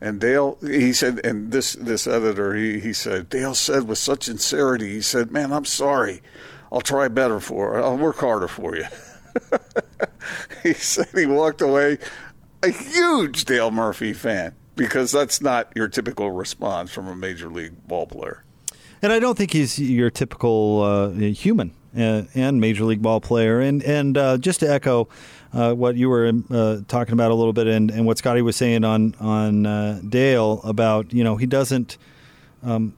[0.02, 4.24] And Dale, he said, and this this editor, he he said, Dale said with such
[4.24, 6.22] sincerity, he said, "Man, I'm sorry.
[6.72, 7.82] I'll try better for.
[7.82, 8.86] I'll work harder for you."
[10.64, 11.98] he said he walked away
[12.64, 17.86] a huge Dale Murphy fan because that's not your typical response from a major league
[17.88, 18.44] ball player.
[19.02, 23.60] And I don't think he's your typical uh, human uh, and major league ball player.
[23.60, 25.10] And and uh, just to echo
[25.54, 28.56] uh, what you were uh, talking about a little bit, and, and what Scotty was
[28.56, 31.98] saying on on uh, Dale about you know he doesn't.
[32.64, 32.94] Um,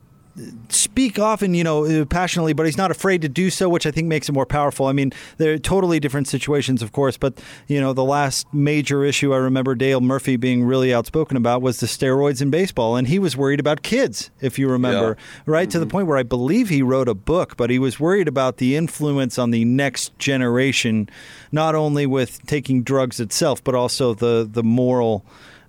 [0.70, 3.90] Speak often, you know, uh, passionately, but he's not afraid to do so, which I
[3.90, 4.86] think makes it more powerful.
[4.86, 9.34] I mean, they're totally different situations, of course, but you know, the last major issue
[9.34, 13.18] I remember Dale Murphy being really outspoken about was the steroids in baseball, and he
[13.18, 15.68] was worried about kids, if you remember, right?
[15.68, 15.90] To the mm-hmm.
[15.90, 19.38] point where I believe he wrote a book, but he was worried about the influence
[19.38, 21.10] on the next generation,
[21.50, 25.24] not only with taking drugs itself, but also the the moral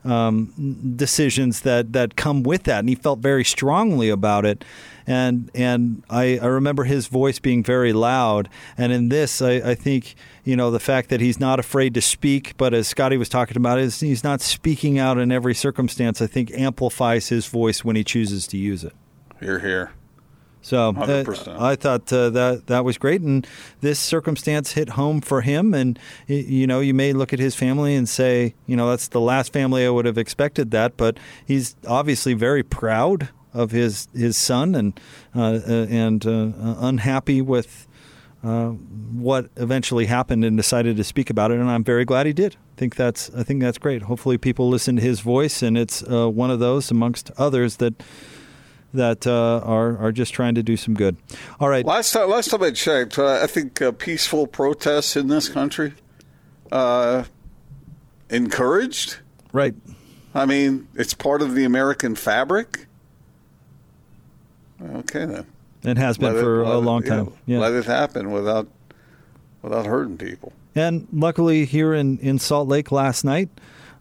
[0.05, 4.63] um, decisions that, that come with that, and he felt very strongly about it.
[5.05, 8.47] And and I, I remember his voice being very loud.
[8.77, 12.01] And in this, I, I think you know the fact that he's not afraid to
[12.01, 16.21] speak, but as Scotty was talking about, is he's not speaking out in every circumstance.
[16.21, 18.93] I think amplifies his voice when he chooses to use it.
[19.41, 19.91] Here, here.
[20.63, 21.25] So uh,
[21.59, 23.45] I thought uh, that that was great, and
[23.81, 25.73] this circumstance hit home for him.
[25.73, 29.19] And you know, you may look at his family and say, you know, that's the
[29.19, 34.37] last family I would have expected that, but he's obviously very proud of his his
[34.37, 34.99] son, and
[35.35, 37.87] uh, uh, and uh, uh, unhappy with.
[38.45, 38.71] Uh,
[39.13, 42.57] what eventually happened and decided to speak about it, and I'm very glad he did.
[42.75, 44.01] I think that's I think that's great.
[44.01, 48.03] Hopefully, people listen to his voice, and it's uh, one of those amongst others that
[48.93, 51.17] that uh, are are just trying to do some good.
[51.59, 51.85] All right.
[51.85, 55.93] Last time, last time I checked, uh, I think uh, peaceful protests in this country
[56.71, 57.23] uh,
[58.29, 59.17] encouraged.
[59.51, 59.75] Right.
[60.35, 62.87] I mean, it's part of the American fabric.
[64.81, 65.45] Okay, then.
[65.83, 67.25] It has been Let for let a long you time.
[67.25, 67.59] know, yeah.
[67.59, 68.67] Let it happen without
[69.61, 70.53] without hurting people.
[70.75, 73.49] And luckily, here in, in Salt Lake last night,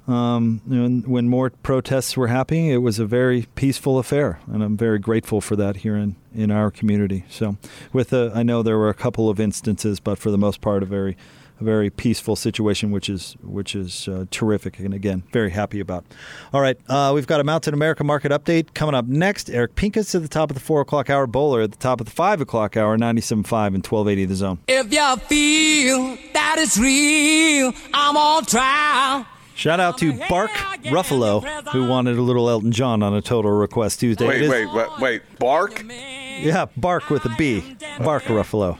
[0.08, 4.98] um, when, more protests were happening, it was a very peaceful affair, and I'm very
[4.98, 7.24] grateful for that here in, in our community.
[7.30, 7.56] So,
[7.92, 10.82] with a, I know there were a couple of instances, but for the most part,
[10.82, 11.16] a very
[11.62, 16.04] a very peaceful situation, which is which is uh, terrific, and again, very happy about.
[16.52, 19.48] All right, uh, we've got a Mountain America market update coming up next.
[19.48, 22.06] Eric Pincus at the top of the four o'clock hour, Bowler at the top of
[22.06, 24.58] the five o'clock hour, 97.5 and 1280 the zone.
[24.68, 29.26] If you feel that it's real, I'm on trial.
[29.54, 30.50] Shout out to Bark
[30.84, 34.26] Ruffalo, who wanted a little Elton John on a total request Tuesday.
[34.26, 35.22] Wait, wait, wait, wait.
[35.38, 35.84] Bark?
[35.88, 37.76] Yeah, Bark with a B.
[37.98, 38.78] Bark Ruffalo.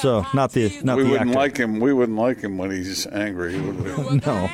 [0.00, 1.38] So not the not we the wouldn't actor.
[1.38, 1.80] like him.
[1.80, 3.58] We wouldn't like him when he's angry.
[3.60, 4.16] Would we?
[4.26, 4.50] no.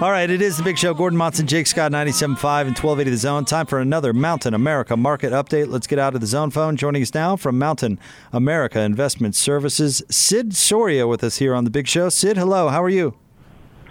[0.00, 0.94] All right, it is the big show.
[0.94, 3.44] Gordon Monson, Jake Scott, 97.5 and 1280 The Zone.
[3.44, 5.68] Time for another Mountain America market update.
[5.68, 6.76] Let's get out of the zone phone.
[6.76, 8.00] Joining us now from Mountain
[8.32, 12.08] America Investment Services, Sid Soria with us here on the big show.
[12.08, 12.68] Sid, hello.
[12.68, 13.14] How are you?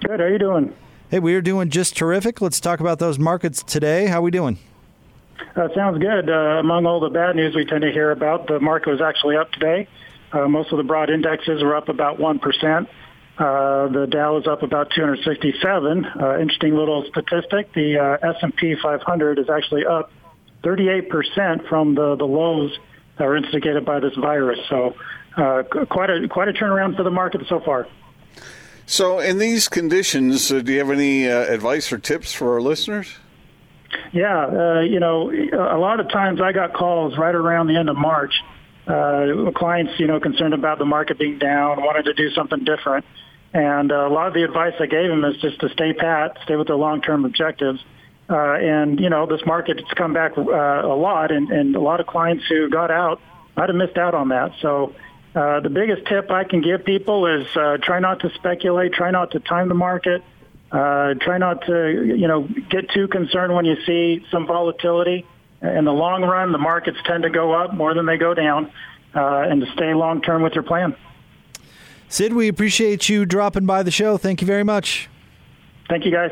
[0.04, 0.20] Good.
[0.20, 0.74] How are you doing?
[1.10, 2.42] Hey, we are doing just terrific.
[2.42, 4.08] Let's talk about those markets today.
[4.08, 4.58] How are we doing?
[5.56, 6.28] Uh, sounds good.
[6.28, 9.38] Uh, among all the bad news we tend to hear about, the market was actually
[9.38, 9.88] up today.
[10.32, 12.88] Uh, most of the broad indexes were up about 1%.
[13.38, 16.06] Uh, the Dow is up about 267.
[16.06, 20.12] Uh, interesting little statistic: the uh, S&P 500 is actually up
[20.64, 22.78] 38 percent from the the lows
[23.18, 24.60] that were instigated by this virus.
[24.70, 24.96] So,
[25.38, 27.88] uh, quite a quite a turnaround for the market so far.
[28.92, 32.62] So, in these conditions, uh, do you have any uh, advice or tips for our
[32.62, 33.16] listeners?
[34.12, 37.90] Yeah, uh, you know, a lot of times I got calls right around the end
[37.90, 38.34] of March.
[38.86, 43.06] Uh, clients, you know, concerned about the market being down, wanted to do something different.
[43.54, 46.38] And uh, a lot of the advice I gave them is just to stay pat,
[46.44, 47.80] stay with their long-term objectives.
[48.30, 51.82] Uh, and, you know, this market has come back uh, a lot, and, and a
[51.82, 53.22] lot of clients who got out
[53.56, 54.52] might have missed out on that.
[54.62, 54.94] So
[55.34, 59.12] uh, the biggest tip I can give people is uh, try not to speculate, try
[59.12, 60.24] not to time the market,
[60.72, 65.26] uh, try not to, you know, get too concerned when you see some volatility.
[65.62, 68.72] In the long run, the markets tend to go up more than they go down,
[69.14, 70.96] uh, and to stay long term with your plan.
[72.10, 74.18] Sid, we appreciate you dropping by the show.
[74.18, 75.08] Thank you very much.
[75.88, 76.32] Thank you, guys.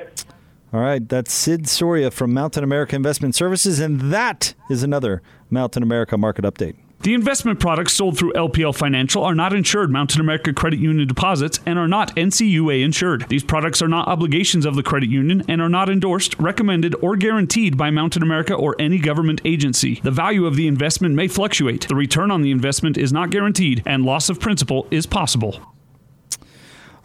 [0.74, 5.84] All right, that's Sid Soria from Mountain America Investment Services, and that is another Mountain
[5.84, 6.76] America market update.
[7.02, 11.62] The investment products sold through LPL Financial are not insured Mountain America Credit Union deposits
[11.66, 13.26] and are not NCUA insured.
[13.30, 17.16] These products are not obligations of the credit union and are not endorsed, recommended, or
[17.16, 20.02] guaranteed by Mountain America or any government agency.
[20.04, 21.88] The value of the investment may fluctuate.
[21.88, 25.62] The return on the investment is not guaranteed, and loss of principal is possible.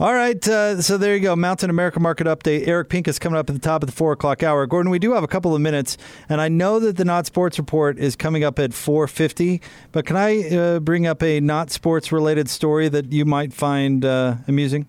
[0.01, 1.37] All right, uh, so there you go.
[1.37, 2.67] Mountain America Market Update.
[2.67, 4.67] Eric Pincus coming up at the top of the four o'clock hour.
[4.67, 5.97] Gordon, we do have a couple of minutes,
[6.29, 9.61] and I know that the Not Sports Report is coming up at four fifty.
[9.93, 14.05] But can I uh, bring up a not sports related story that you might find
[14.05, 14.89] uh, amusing?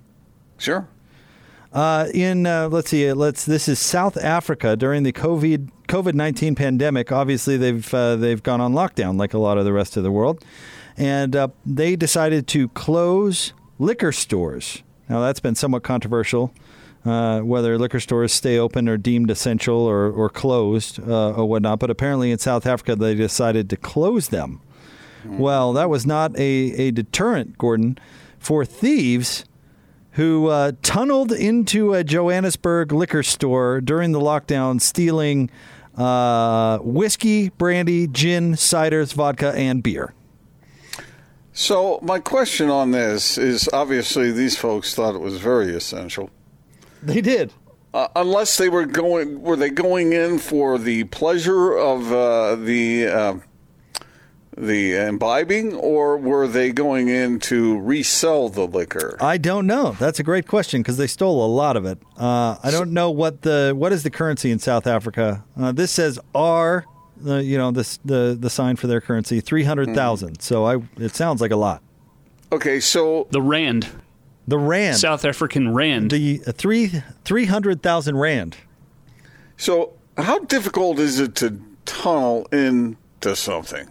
[0.57, 0.87] Sure.
[1.71, 3.45] Uh, in uh, let's see, let's.
[3.45, 7.11] This is South Africa during the COVID COVID nineteen pandemic.
[7.11, 10.11] Obviously, they've uh, they've gone on lockdown like a lot of the rest of the
[10.11, 10.43] world,
[10.97, 14.81] and they decided to close liquor stores.
[15.09, 16.53] Now, that's been somewhat controversial.
[17.05, 21.77] Uh, whether liquor stores stay open or deemed essential or, or closed uh, or whatnot.
[21.77, 24.59] But apparently in South Africa, they decided to close them.
[25.23, 27.97] Well, that was not a, a deterrent, Gordon,
[28.39, 29.45] for thieves
[30.11, 35.49] who uh, tunneled into a Johannesburg liquor store during the lockdown, stealing
[35.97, 40.13] uh, whiskey, brandy, gin, ciders, vodka, and beer.
[41.57, 46.29] So my question on this is obviously these folks thought it was very essential.
[47.01, 47.53] They did.
[47.93, 53.07] Uh, unless they were going, were they going in for the pleasure of uh, the
[53.07, 53.35] uh,
[54.57, 59.15] the imbibing, or were they going in to resell the liquor?
[59.21, 59.95] I don't know.
[59.97, 61.99] That's a great question because they stole a lot of it.
[62.17, 65.45] Uh, I don't know what the what is the currency in South Africa.
[65.57, 66.85] Uh, this says R
[67.17, 70.39] the you know this the the sign for their currency three hundred thousand.
[70.39, 70.41] Mm.
[70.41, 71.81] So I it sounds like a lot.
[72.51, 73.89] Okay, so the rand,
[74.47, 78.57] the rand, South African rand, the uh, three three hundred thousand rand.
[79.57, 83.89] So how difficult is it to tunnel into something?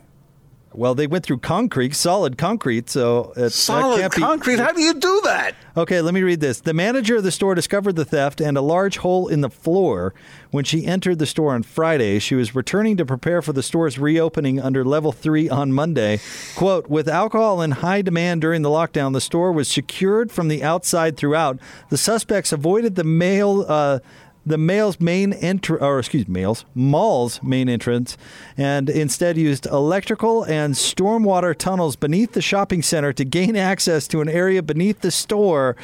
[0.76, 2.90] Well, they went through concrete, solid concrete.
[2.90, 4.56] So it's solid concrete.
[4.56, 5.54] Be, How do you do that?
[5.76, 6.60] Okay, let me read this.
[6.60, 10.14] The manager of the store discovered the theft and a large hole in the floor
[10.50, 12.18] when she entered the store on Friday.
[12.18, 16.20] She was returning to prepare for the store's reopening under level three on Monday.
[16.56, 20.62] "Quote: With alcohol in high demand during the lockdown, the store was secured from the
[20.62, 21.58] outside throughout.
[21.90, 24.00] The suspects avoided the mail." Uh,
[24.46, 28.16] the male's main entrance, or excuse me, male's mall's main entrance,
[28.56, 34.20] and instead used electrical and stormwater tunnels beneath the shopping center to gain access to
[34.20, 35.76] an area beneath the store.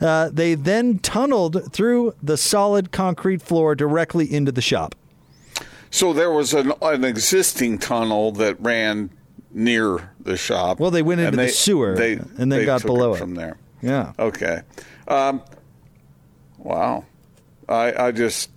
[0.00, 4.96] Uh, they then tunneled through the solid concrete floor directly into the shop.
[5.90, 9.10] So there was an, an existing tunnel that ran
[9.52, 10.80] near the shop.
[10.80, 13.34] Well, they went into they, the sewer they, and then they got below it from
[13.34, 13.58] there.
[13.82, 14.12] Yeah.
[14.18, 14.62] Okay.
[15.06, 15.42] Um,
[16.58, 17.04] wow.
[17.72, 18.50] I, I just,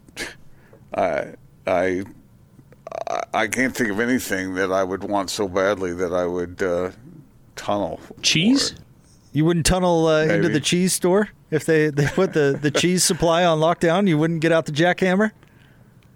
[0.94, 1.34] I,
[1.66, 2.04] I,
[3.34, 6.92] I can't think of anything that I would want so badly that I would uh,
[7.56, 8.00] tunnel.
[8.22, 8.72] Cheese?
[8.72, 8.78] For.
[9.32, 13.04] You wouldn't tunnel uh, into the cheese store if they, they put the, the cheese
[13.04, 14.08] supply on lockdown.
[14.08, 15.32] You wouldn't get out the jackhammer.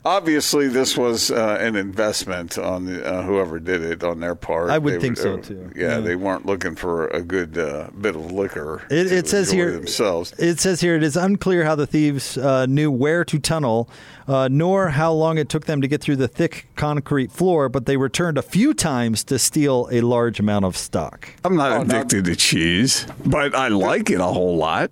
[0.05, 4.69] Obviously, this was uh, an investment on the, uh, whoever did it on their part.
[4.69, 5.71] I would they think were, so too.
[5.75, 8.81] Yeah, yeah, they weren't looking for a good uh, bit of liquor.
[8.89, 10.33] It, it says here themselves.
[10.37, 13.89] It says here it is unclear how the thieves uh, knew where to tunnel,
[14.27, 17.67] uh, nor how long it took them to get through the thick concrete floor.
[17.67, 21.29] But they returned a few times to steal a large amount of stock.
[21.43, 22.31] I'm not oh, addicted no.
[22.31, 24.91] to cheese, but I like it a whole lot.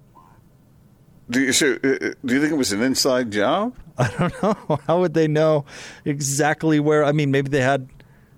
[1.29, 1.77] Do you, so, uh,
[2.25, 3.75] do you think it was an inside job?
[3.97, 4.79] I don't know.
[4.87, 5.65] How would they know
[6.05, 7.03] exactly where?
[7.03, 7.89] I mean, maybe they had.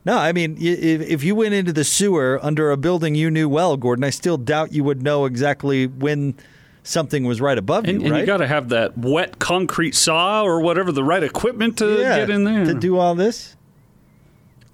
[0.05, 3.47] No, I mean, if, if you went into the sewer under a building you knew
[3.49, 6.35] well, Gordon, I still doubt you would know exactly when
[6.83, 8.21] something was right above And, you, and right?
[8.21, 12.15] you got to have that wet concrete saw or whatever, the right equipment to Yeah,
[12.17, 12.65] get in there.
[12.65, 13.55] to do all this.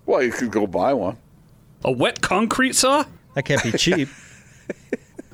[0.05, 1.17] Well, you could go buy one.
[1.83, 3.03] A wet concrete saw?
[3.33, 4.07] That can't be cheap.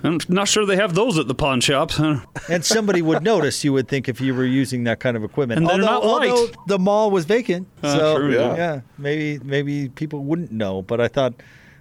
[0.03, 1.97] I'm not sure they have those at the pawn shops.
[1.97, 2.19] huh?
[2.49, 3.63] and somebody would notice.
[3.63, 5.59] You would think if you were using that kind of equipment.
[5.59, 6.29] And they're although, not light.
[6.31, 8.55] although the mall was vacant, Uh, so true, yeah.
[8.55, 8.81] yeah.
[8.97, 10.81] maybe maybe people wouldn't know.
[10.81, 11.33] But I thought,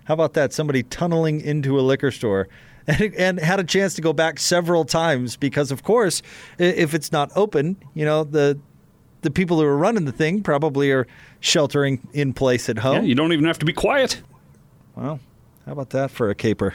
[0.04, 0.52] how about that?
[0.52, 2.48] Somebody tunneling into a liquor store.
[2.86, 6.22] And, and had a chance to go back several times because, of course,
[6.58, 8.58] if it's not open, you know the
[9.20, 11.06] the people who are running the thing probably are
[11.40, 12.94] sheltering in place at home.
[12.96, 14.22] Yeah, you don't even have to be quiet.
[14.96, 15.20] Well,
[15.66, 16.74] how about that for a caper?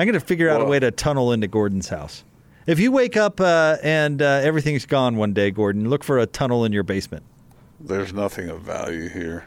[0.00, 2.24] I'm going to figure out a way to tunnel into Gordon's house.
[2.66, 6.24] If you wake up uh, and uh, everything's gone one day, Gordon, look for a
[6.24, 7.22] tunnel in your basement.
[7.78, 9.44] There's nothing of value here.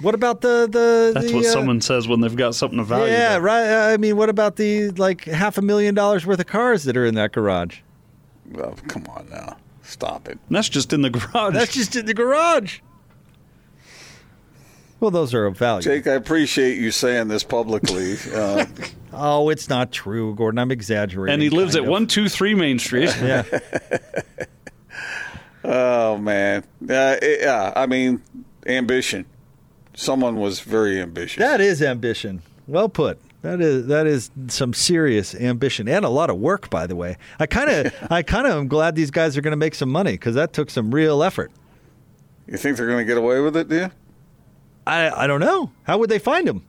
[0.00, 1.10] What about the the?
[1.12, 3.12] That's the, what uh, someone says when they've got something of value.
[3.12, 3.40] Yeah, there.
[3.42, 3.92] right.
[3.92, 7.04] I mean, what about the like half a million dollars worth of cars that are
[7.04, 7.80] in that garage?
[8.50, 9.58] Well, come on now.
[9.82, 10.38] Stop it.
[10.48, 11.52] That's just in the garage.
[11.52, 12.80] That's just in the garage.
[15.00, 15.82] Well, those are of value.
[15.82, 18.16] Jake, I appreciate you saying this publicly.
[18.32, 18.66] Uh,
[19.12, 20.60] Oh, it's not true, Gordon.
[20.60, 21.32] I'm exaggerating.
[21.34, 21.88] and he lives at of.
[21.88, 23.12] 123 Main Street.
[23.20, 23.42] Yeah.
[25.64, 27.72] oh man, uh, it- yeah.
[27.74, 28.22] I mean,
[28.66, 29.26] ambition.
[29.94, 31.38] Someone was very ambitious.
[31.40, 32.42] That is ambition.
[32.68, 33.18] Well put.
[33.42, 37.16] That is that is some serious ambition and a lot of work, by the way.
[37.40, 39.90] I kind of I kind of am glad these guys are going to make some
[39.90, 41.50] money because that took some real effort.
[42.46, 43.68] You think they're going to get away with it?
[43.68, 43.90] Do you?
[44.90, 46.64] I I don't know how would they find him.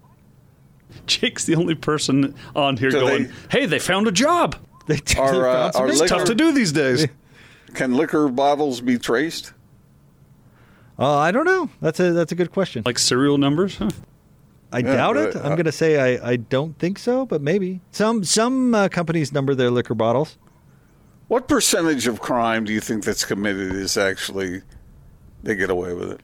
[1.08, 4.56] Jake's the only person on here Do going, they- "Hey, they found a job."
[4.88, 7.08] They, Are, they uh, found some are big liquor- Tough to do these days.
[7.76, 9.54] Can liquor bottles be traced?
[11.00, 11.70] Uh, I don't know.
[11.82, 12.84] That's a that's a good question.
[12.86, 13.78] Like serial numbers?
[13.78, 13.90] Huh?
[14.74, 15.34] I Yeah, doubt it.
[15.34, 18.74] but, I'm uh, going to say I, I don't think so, but maybe some some
[18.76, 20.38] uh, companies number their liquor bottles.
[21.28, 24.64] What percentage of crime do you think that's committed is actually
[25.44, 26.22] they get away with it?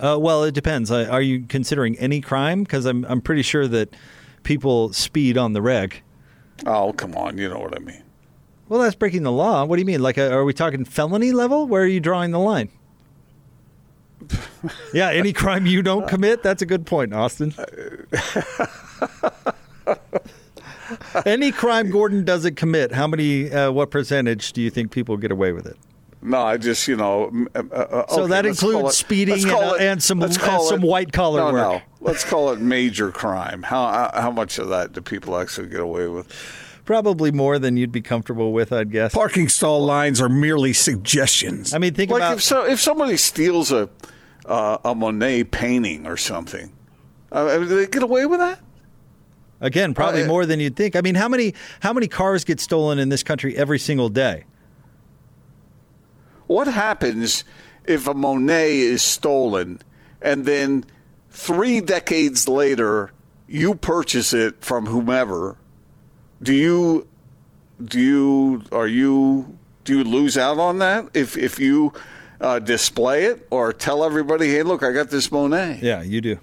[0.00, 0.90] Uh, well, it depends.
[0.90, 2.62] Are you considering any crime?
[2.62, 3.94] Because I'm I'm pretty sure that
[4.42, 6.02] people speed on the reg.
[6.66, 8.02] Oh, come on, you know what I mean.
[8.68, 9.64] Well, that's breaking the law.
[9.64, 10.02] What do you mean?
[10.02, 11.66] Like, uh, are we talking felony level?
[11.66, 12.70] Where are you drawing the line?
[14.94, 16.42] yeah, any crime you don't commit.
[16.42, 17.52] That's a good point, Austin.
[21.26, 23.50] any crime Gordon doesn't commit, how many?
[23.50, 25.76] Uh, what percentage do you think people get away with it?
[26.22, 27.28] No, I just you know.
[27.28, 30.38] m- uh, uh, So okay, that includes it- speeding let's and- it- and some- and
[30.38, 31.54] call some it- white-collar no, work.
[31.54, 33.62] No, let's call it major crime.
[33.62, 36.26] How how how much of that do people actually get away with?
[36.84, 39.14] Probably more than you'd be comfortable with, I'd guess.
[39.14, 41.72] Parking stall lines are merely suggestions.
[41.72, 43.88] I mean, think like about if so, if somebody steals a
[44.46, 46.72] uh, a Monet painting or something,
[47.32, 48.58] uh, do they get away with that?
[49.62, 50.96] Again, probably Uh, more than you'd think.
[50.96, 54.44] I mean, how many how many cars get stolen in this country every single day?
[56.50, 57.44] What happens
[57.84, 59.78] if a Monet is stolen
[60.20, 60.84] and then
[61.28, 63.12] three decades later
[63.46, 65.58] you purchase it from whomever?
[66.42, 67.06] Do you
[67.80, 71.92] do you are you do you lose out on that if if you
[72.40, 75.78] uh, display it or tell everybody, hey, look, I got this Monet?
[75.80, 76.40] Yeah, you do.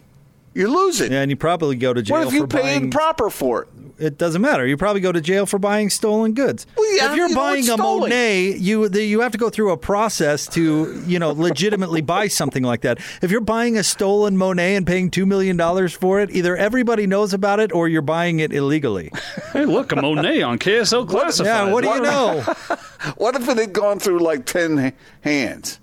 [0.53, 1.11] You lose it.
[1.11, 2.91] Yeah, and you probably go to jail what if you paid buying.
[2.91, 3.76] proper for it?
[3.99, 4.65] It doesn't matter.
[4.65, 6.65] You probably go to jail for buying stolen goods.
[6.75, 8.09] Well, yeah, if you're you buying a stolen.
[8.09, 12.27] Monet, you the, you have to go through a process to you know legitimately buy
[12.27, 12.99] something like that.
[13.21, 17.07] If you're buying a stolen Monet and paying two million dollars for it, either everybody
[17.07, 19.11] knows about it or you're buying it illegally.
[19.53, 21.47] Hey, look, a Monet on KSL Classified.
[21.47, 22.43] yeah, what do you know?
[23.15, 25.79] What if it had gone through like ten hands?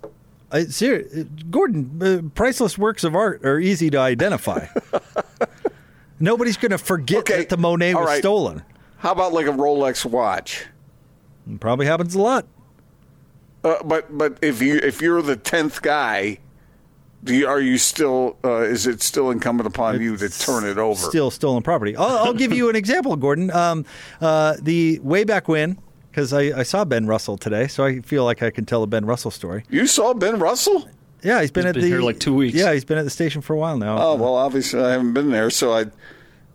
[0.53, 1.05] I, ser-
[1.51, 4.67] Gordon, uh, priceless works of art are easy to identify.
[6.21, 8.19] Nobody's going to forget Okay, that the Monet all was right.
[8.19, 8.63] stolen.
[8.99, 10.65] How about like a Rolex watch?
[11.51, 12.47] It probably happens a lot.
[13.63, 16.39] Uh, but but if you if you're the tenth guy,
[17.23, 20.79] do you, are you still uh, is it still incumbent upon you to turn it
[20.79, 21.01] over?
[21.09, 21.97] Still stolen property.
[21.97, 23.51] I'll, I'll give you an example, Gordon.
[23.51, 23.85] Um,
[24.21, 25.79] uh, the way back when,
[26.11, 28.87] because I, I saw Ben Russell today, so I feel like I can tell a
[28.87, 29.65] Ben Russell story.
[29.71, 30.89] You saw Ben Russell?
[31.25, 32.57] Yeah, he's been He's at been the here like two weeks.
[32.57, 33.97] Yeah, he's been at the station for a while now.
[33.99, 35.87] Oh well, obviously I haven't been there, so I.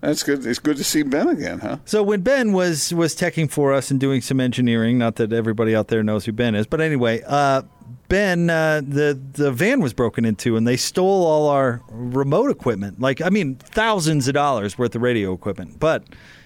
[0.01, 0.45] That's good.
[0.45, 1.79] It's good to see Ben again, huh?
[1.83, 5.75] So when Ben was was teching for us and doing some engineering, not that everybody
[5.75, 7.63] out there knows who Ben is, but anyway, uh,
[8.07, 13.01] Ben, uh, the the van was broken into and they stole all our remote equipment.
[13.01, 15.79] Like I mean, thousands of dollars worth of radio equipment.
[15.79, 16.03] But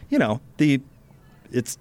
[0.09, 0.81] you know, the
[1.51, 1.77] it's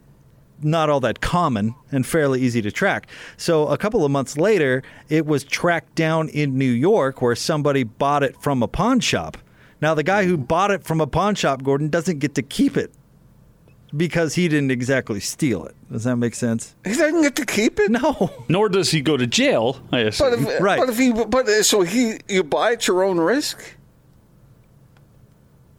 [0.64, 3.06] not all that common and fairly easy to track.
[3.36, 7.82] So a couple of months later, it was tracked down in New York where somebody
[7.84, 9.36] bought it from a pawn shop.
[9.80, 12.76] Now the guy who bought it from a pawn shop, Gordon, doesn't get to keep
[12.76, 12.92] it.
[13.94, 15.74] because he didn't exactly steal it.
[15.90, 16.74] Does that make sense?
[16.82, 17.90] He doesn't get to keep it.
[17.90, 18.30] No.
[18.48, 19.82] Nor does he go to jail.
[19.92, 20.46] I But assume.
[20.46, 23.62] if, but if he, but uh, so he, you buy at your own risk.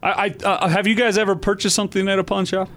[0.03, 2.69] I, I uh, have you guys ever purchased something at a pawn shop?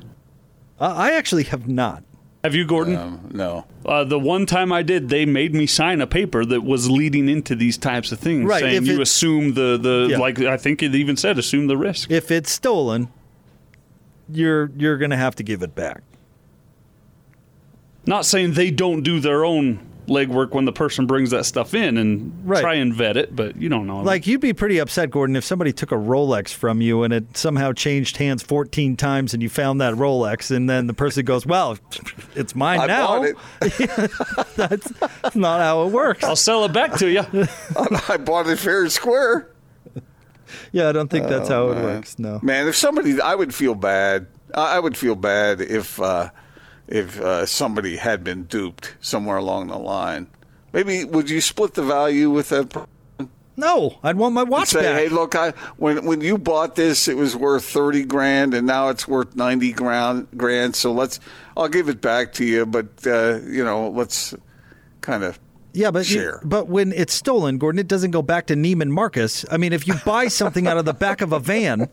[0.81, 2.03] Uh, I actually have not.
[2.45, 2.97] Have you, Gordon?
[2.97, 3.65] Um, no.
[3.85, 7.29] Uh, the one time I did, they made me sign a paper that was leading
[7.29, 10.19] into these types of things, Right, saying you it- assume the the Yeah.
[10.19, 10.39] like.
[10.41, 12.11] I think it even said assume the risk.
[12.11, 13.09] If it's stolen,
[14.31, 16.03] you're you're going to have to give it back.
[18.05, 21.97] Not saying they don't do their own legwork when the person brings that stuff in
[21.97, 22.61] and Right.
[22.61, 24.01] try and vet it, but you don't know.
[24.03, 27.37] Like you'd be pretty upset, Gordon, if somebody took a Rolex from you and it
[27.37, 31.45] somehow changed hands 14 times and you found that Rolex and then the person goes,
[31.45, 31.77] "Well,
[32.35, 33.37] it's mine I now." bought it.
[34.57, 36.25] That's not how it works.
[36.25, 37.21] I'll sell it back to you.
[38.09, 39.51] I bought it fair and square.
[40.73, 41.85] Yeah, I don't think that's how it man.
[41.85, 42.19] works.
[42.19, 42.39] No.
[42.43, 44.27] Man, if somebody, I would feel bad.
[44.55, 46.31] I I would feel bad if uh,
[46.89, 50.29] if uh, somebody had been duped somewhere along the line.
[50.73, 52.71] Maybe would you split the value with that?
[52.71, 52.89] person?
[53.59, 54.97] No, I'd want my watch say, back.
[54.99, 58.89] hey, look, I when when you bought this, it was worth thirty grand, and now
[58.91, 60.29] it's worth ninety grand.
[60.37, 61.21] Grand, so let's,
[61.57, 64.35] I'll give it back to you, but uh, you know, let's
[65.01, 65.39] kind of
[65.73, 66.41] Yeah, but you- share.
[66.45, 69.47] but when it's stolen, Gordon, it doesn't go back to Neiman Marcus.
[69.51, 71.89] I mean, if you buy something out of the back of a van,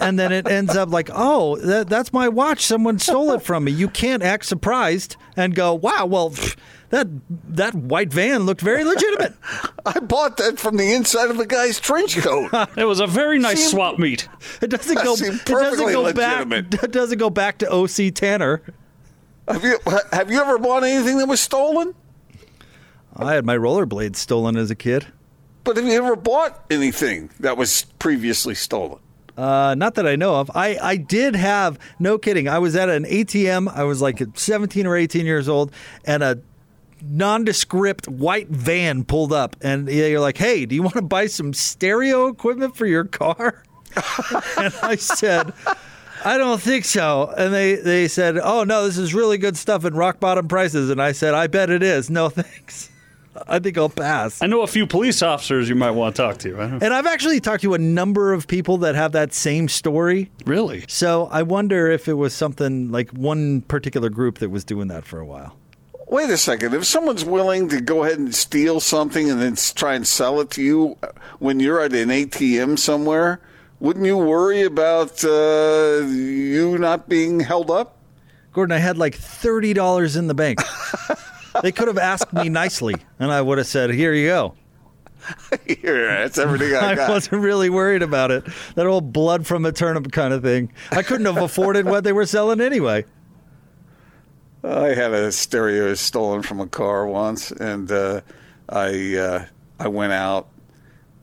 [0.00, 2.64] and then it ends up like, oh, that, that's my watch.
[2.64, 3.72] Someone stole it from me.
[3.72, 6.56] You can't act surprised and go, wow, well, pff,
[6.90, 7.08] that
[7.56, 9.34] that white van looked very legitimate.
[9.86, 12.50] I bought that from the inside of a guy's trench coat.
[12.76, 14.28] It was a very nice Seemed- swap meet.
[14.60, 15.14] It doesn't go.
[15.14, 16.46] It doesn't go back.
[16.82, 18.62] It doesn't go back to OC Tanner.
[19.48, 19.78] have you
[20.12, 21.94] have you ever bought anything that was stolen?
[23.16, 25.06] I had my rollerblades stolen as a kid.
[25.64, 28.98] But have you ever bought anything that was previously stolen?
[29.36, 30.50] Uh, not that I know of.
[30.54, 32.48] I, I did have, no kidding.
[32.48, 33.72] I was at an ATM.
[33.74, 35.72] I was like 17 or 18 years old,
[36.04, 36.40] and a
[37.02, 39.56] nondescript white van pulled up.
[39.60, 43.62] And you're like, hey, do you want to buy some stereo equipment for your car?
[44.58, 45.52] and I said,
[46.24, 47.32] I don't think so.
[47.36, 50.90] And they, they said, oh, no, this is really good stuff at rock bottom prices.
[50.90, 52.08] And I said, I bet it is.
[52.08, 52.90] No, thanks.
[53.48, 54.40] I think I'll pass.
[54.42, 56.60] I know a few police officers you might want to talk to.
[56.60, 60.30] I And I've actually talked to a number of people that have that same story.
[60.46, 60.84] Really?
[60.88, 65.04] So I wonder if it was something like one particular group that was doing that
[65.04, 65.56] for a while.
[66.06, 66.74] Wait a second.
[66.74, 70.50] If someone's willing to go ahead and steal something and then try and sell it
[70.50, 70.96] to you
[71.38, 73.40] when you're at an ATM somewhere,
[73.80, 77.98] wouldn't you worry about uh, you not being held up?
[78.52, 80.60] Gordon, I had like $30 in the bank.
[81.62, 84.54] they could have asked me nicely, and I would have said, Here you go.
[85.66, 87.08] Here, that's everything I I got.
[87.10, 88.44] wasn't really worried about it.
[88.74, 90.72] That old blood from a turnip kind of thing.
[90.90, 93.04] I couldn't have afforded what they were selling anyway.
[94.62, 98.22] I had a stereo stolen from a car once, and uh,
[98.68, 99.44] I uh,
[99.78, 100.48] I went out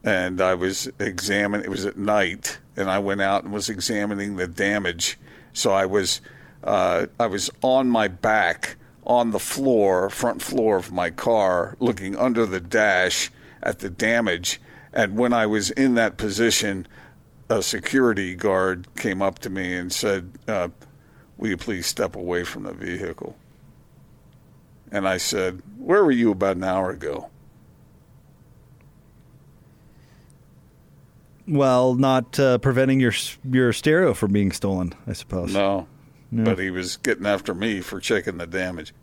[0.03, 1.65] and I was examining.
[1.65, 5.19] It was at night, and I went out and was examining the damage.
[5.53, 6.21] So I was
[6.63, 12.15] uh, I was on my back on the floor, front floor of my car, looking
[12.15, 13.31] under the dash
[13.63, 14.61] at the damage.
[14.93, 16.87] And when I was in that position,
[17.49, 20.69] a security guard came up to me and said, uh,
[21.37, 23.35] Will you please step away from the vehicle?
[24.91, 27.29] And I said, Where were you about an hour ago?
[31.47, 35.53] Well, not uh, preventing your your stereo from being stolen, I suppose.
[35.53, 35.87] No.
[36.31, 36.43] Yeah.
[36.43, 38.93] But he was getting after me for checking the damage.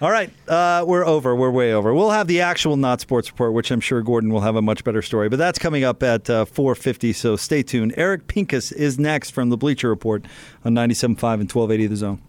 [0.00, 1.34] All right, uh, we're over.
[1.34, 1.92] We're way over.
[1.92, 4.84] We'll have the actual not sports report, which I'm sure Gordon will have a much
[4.84, 5.28] better story.
[5.28, 7.12] But that's coming up at uh, 4:50.
[7.16, 7.94] So stay tuned.
[7.96, 10.24] Eric Pincus is next from the Bleacher Report
[10.64, 11.02] on 97.5
[11.40, 12.22] and 1280 The Zone.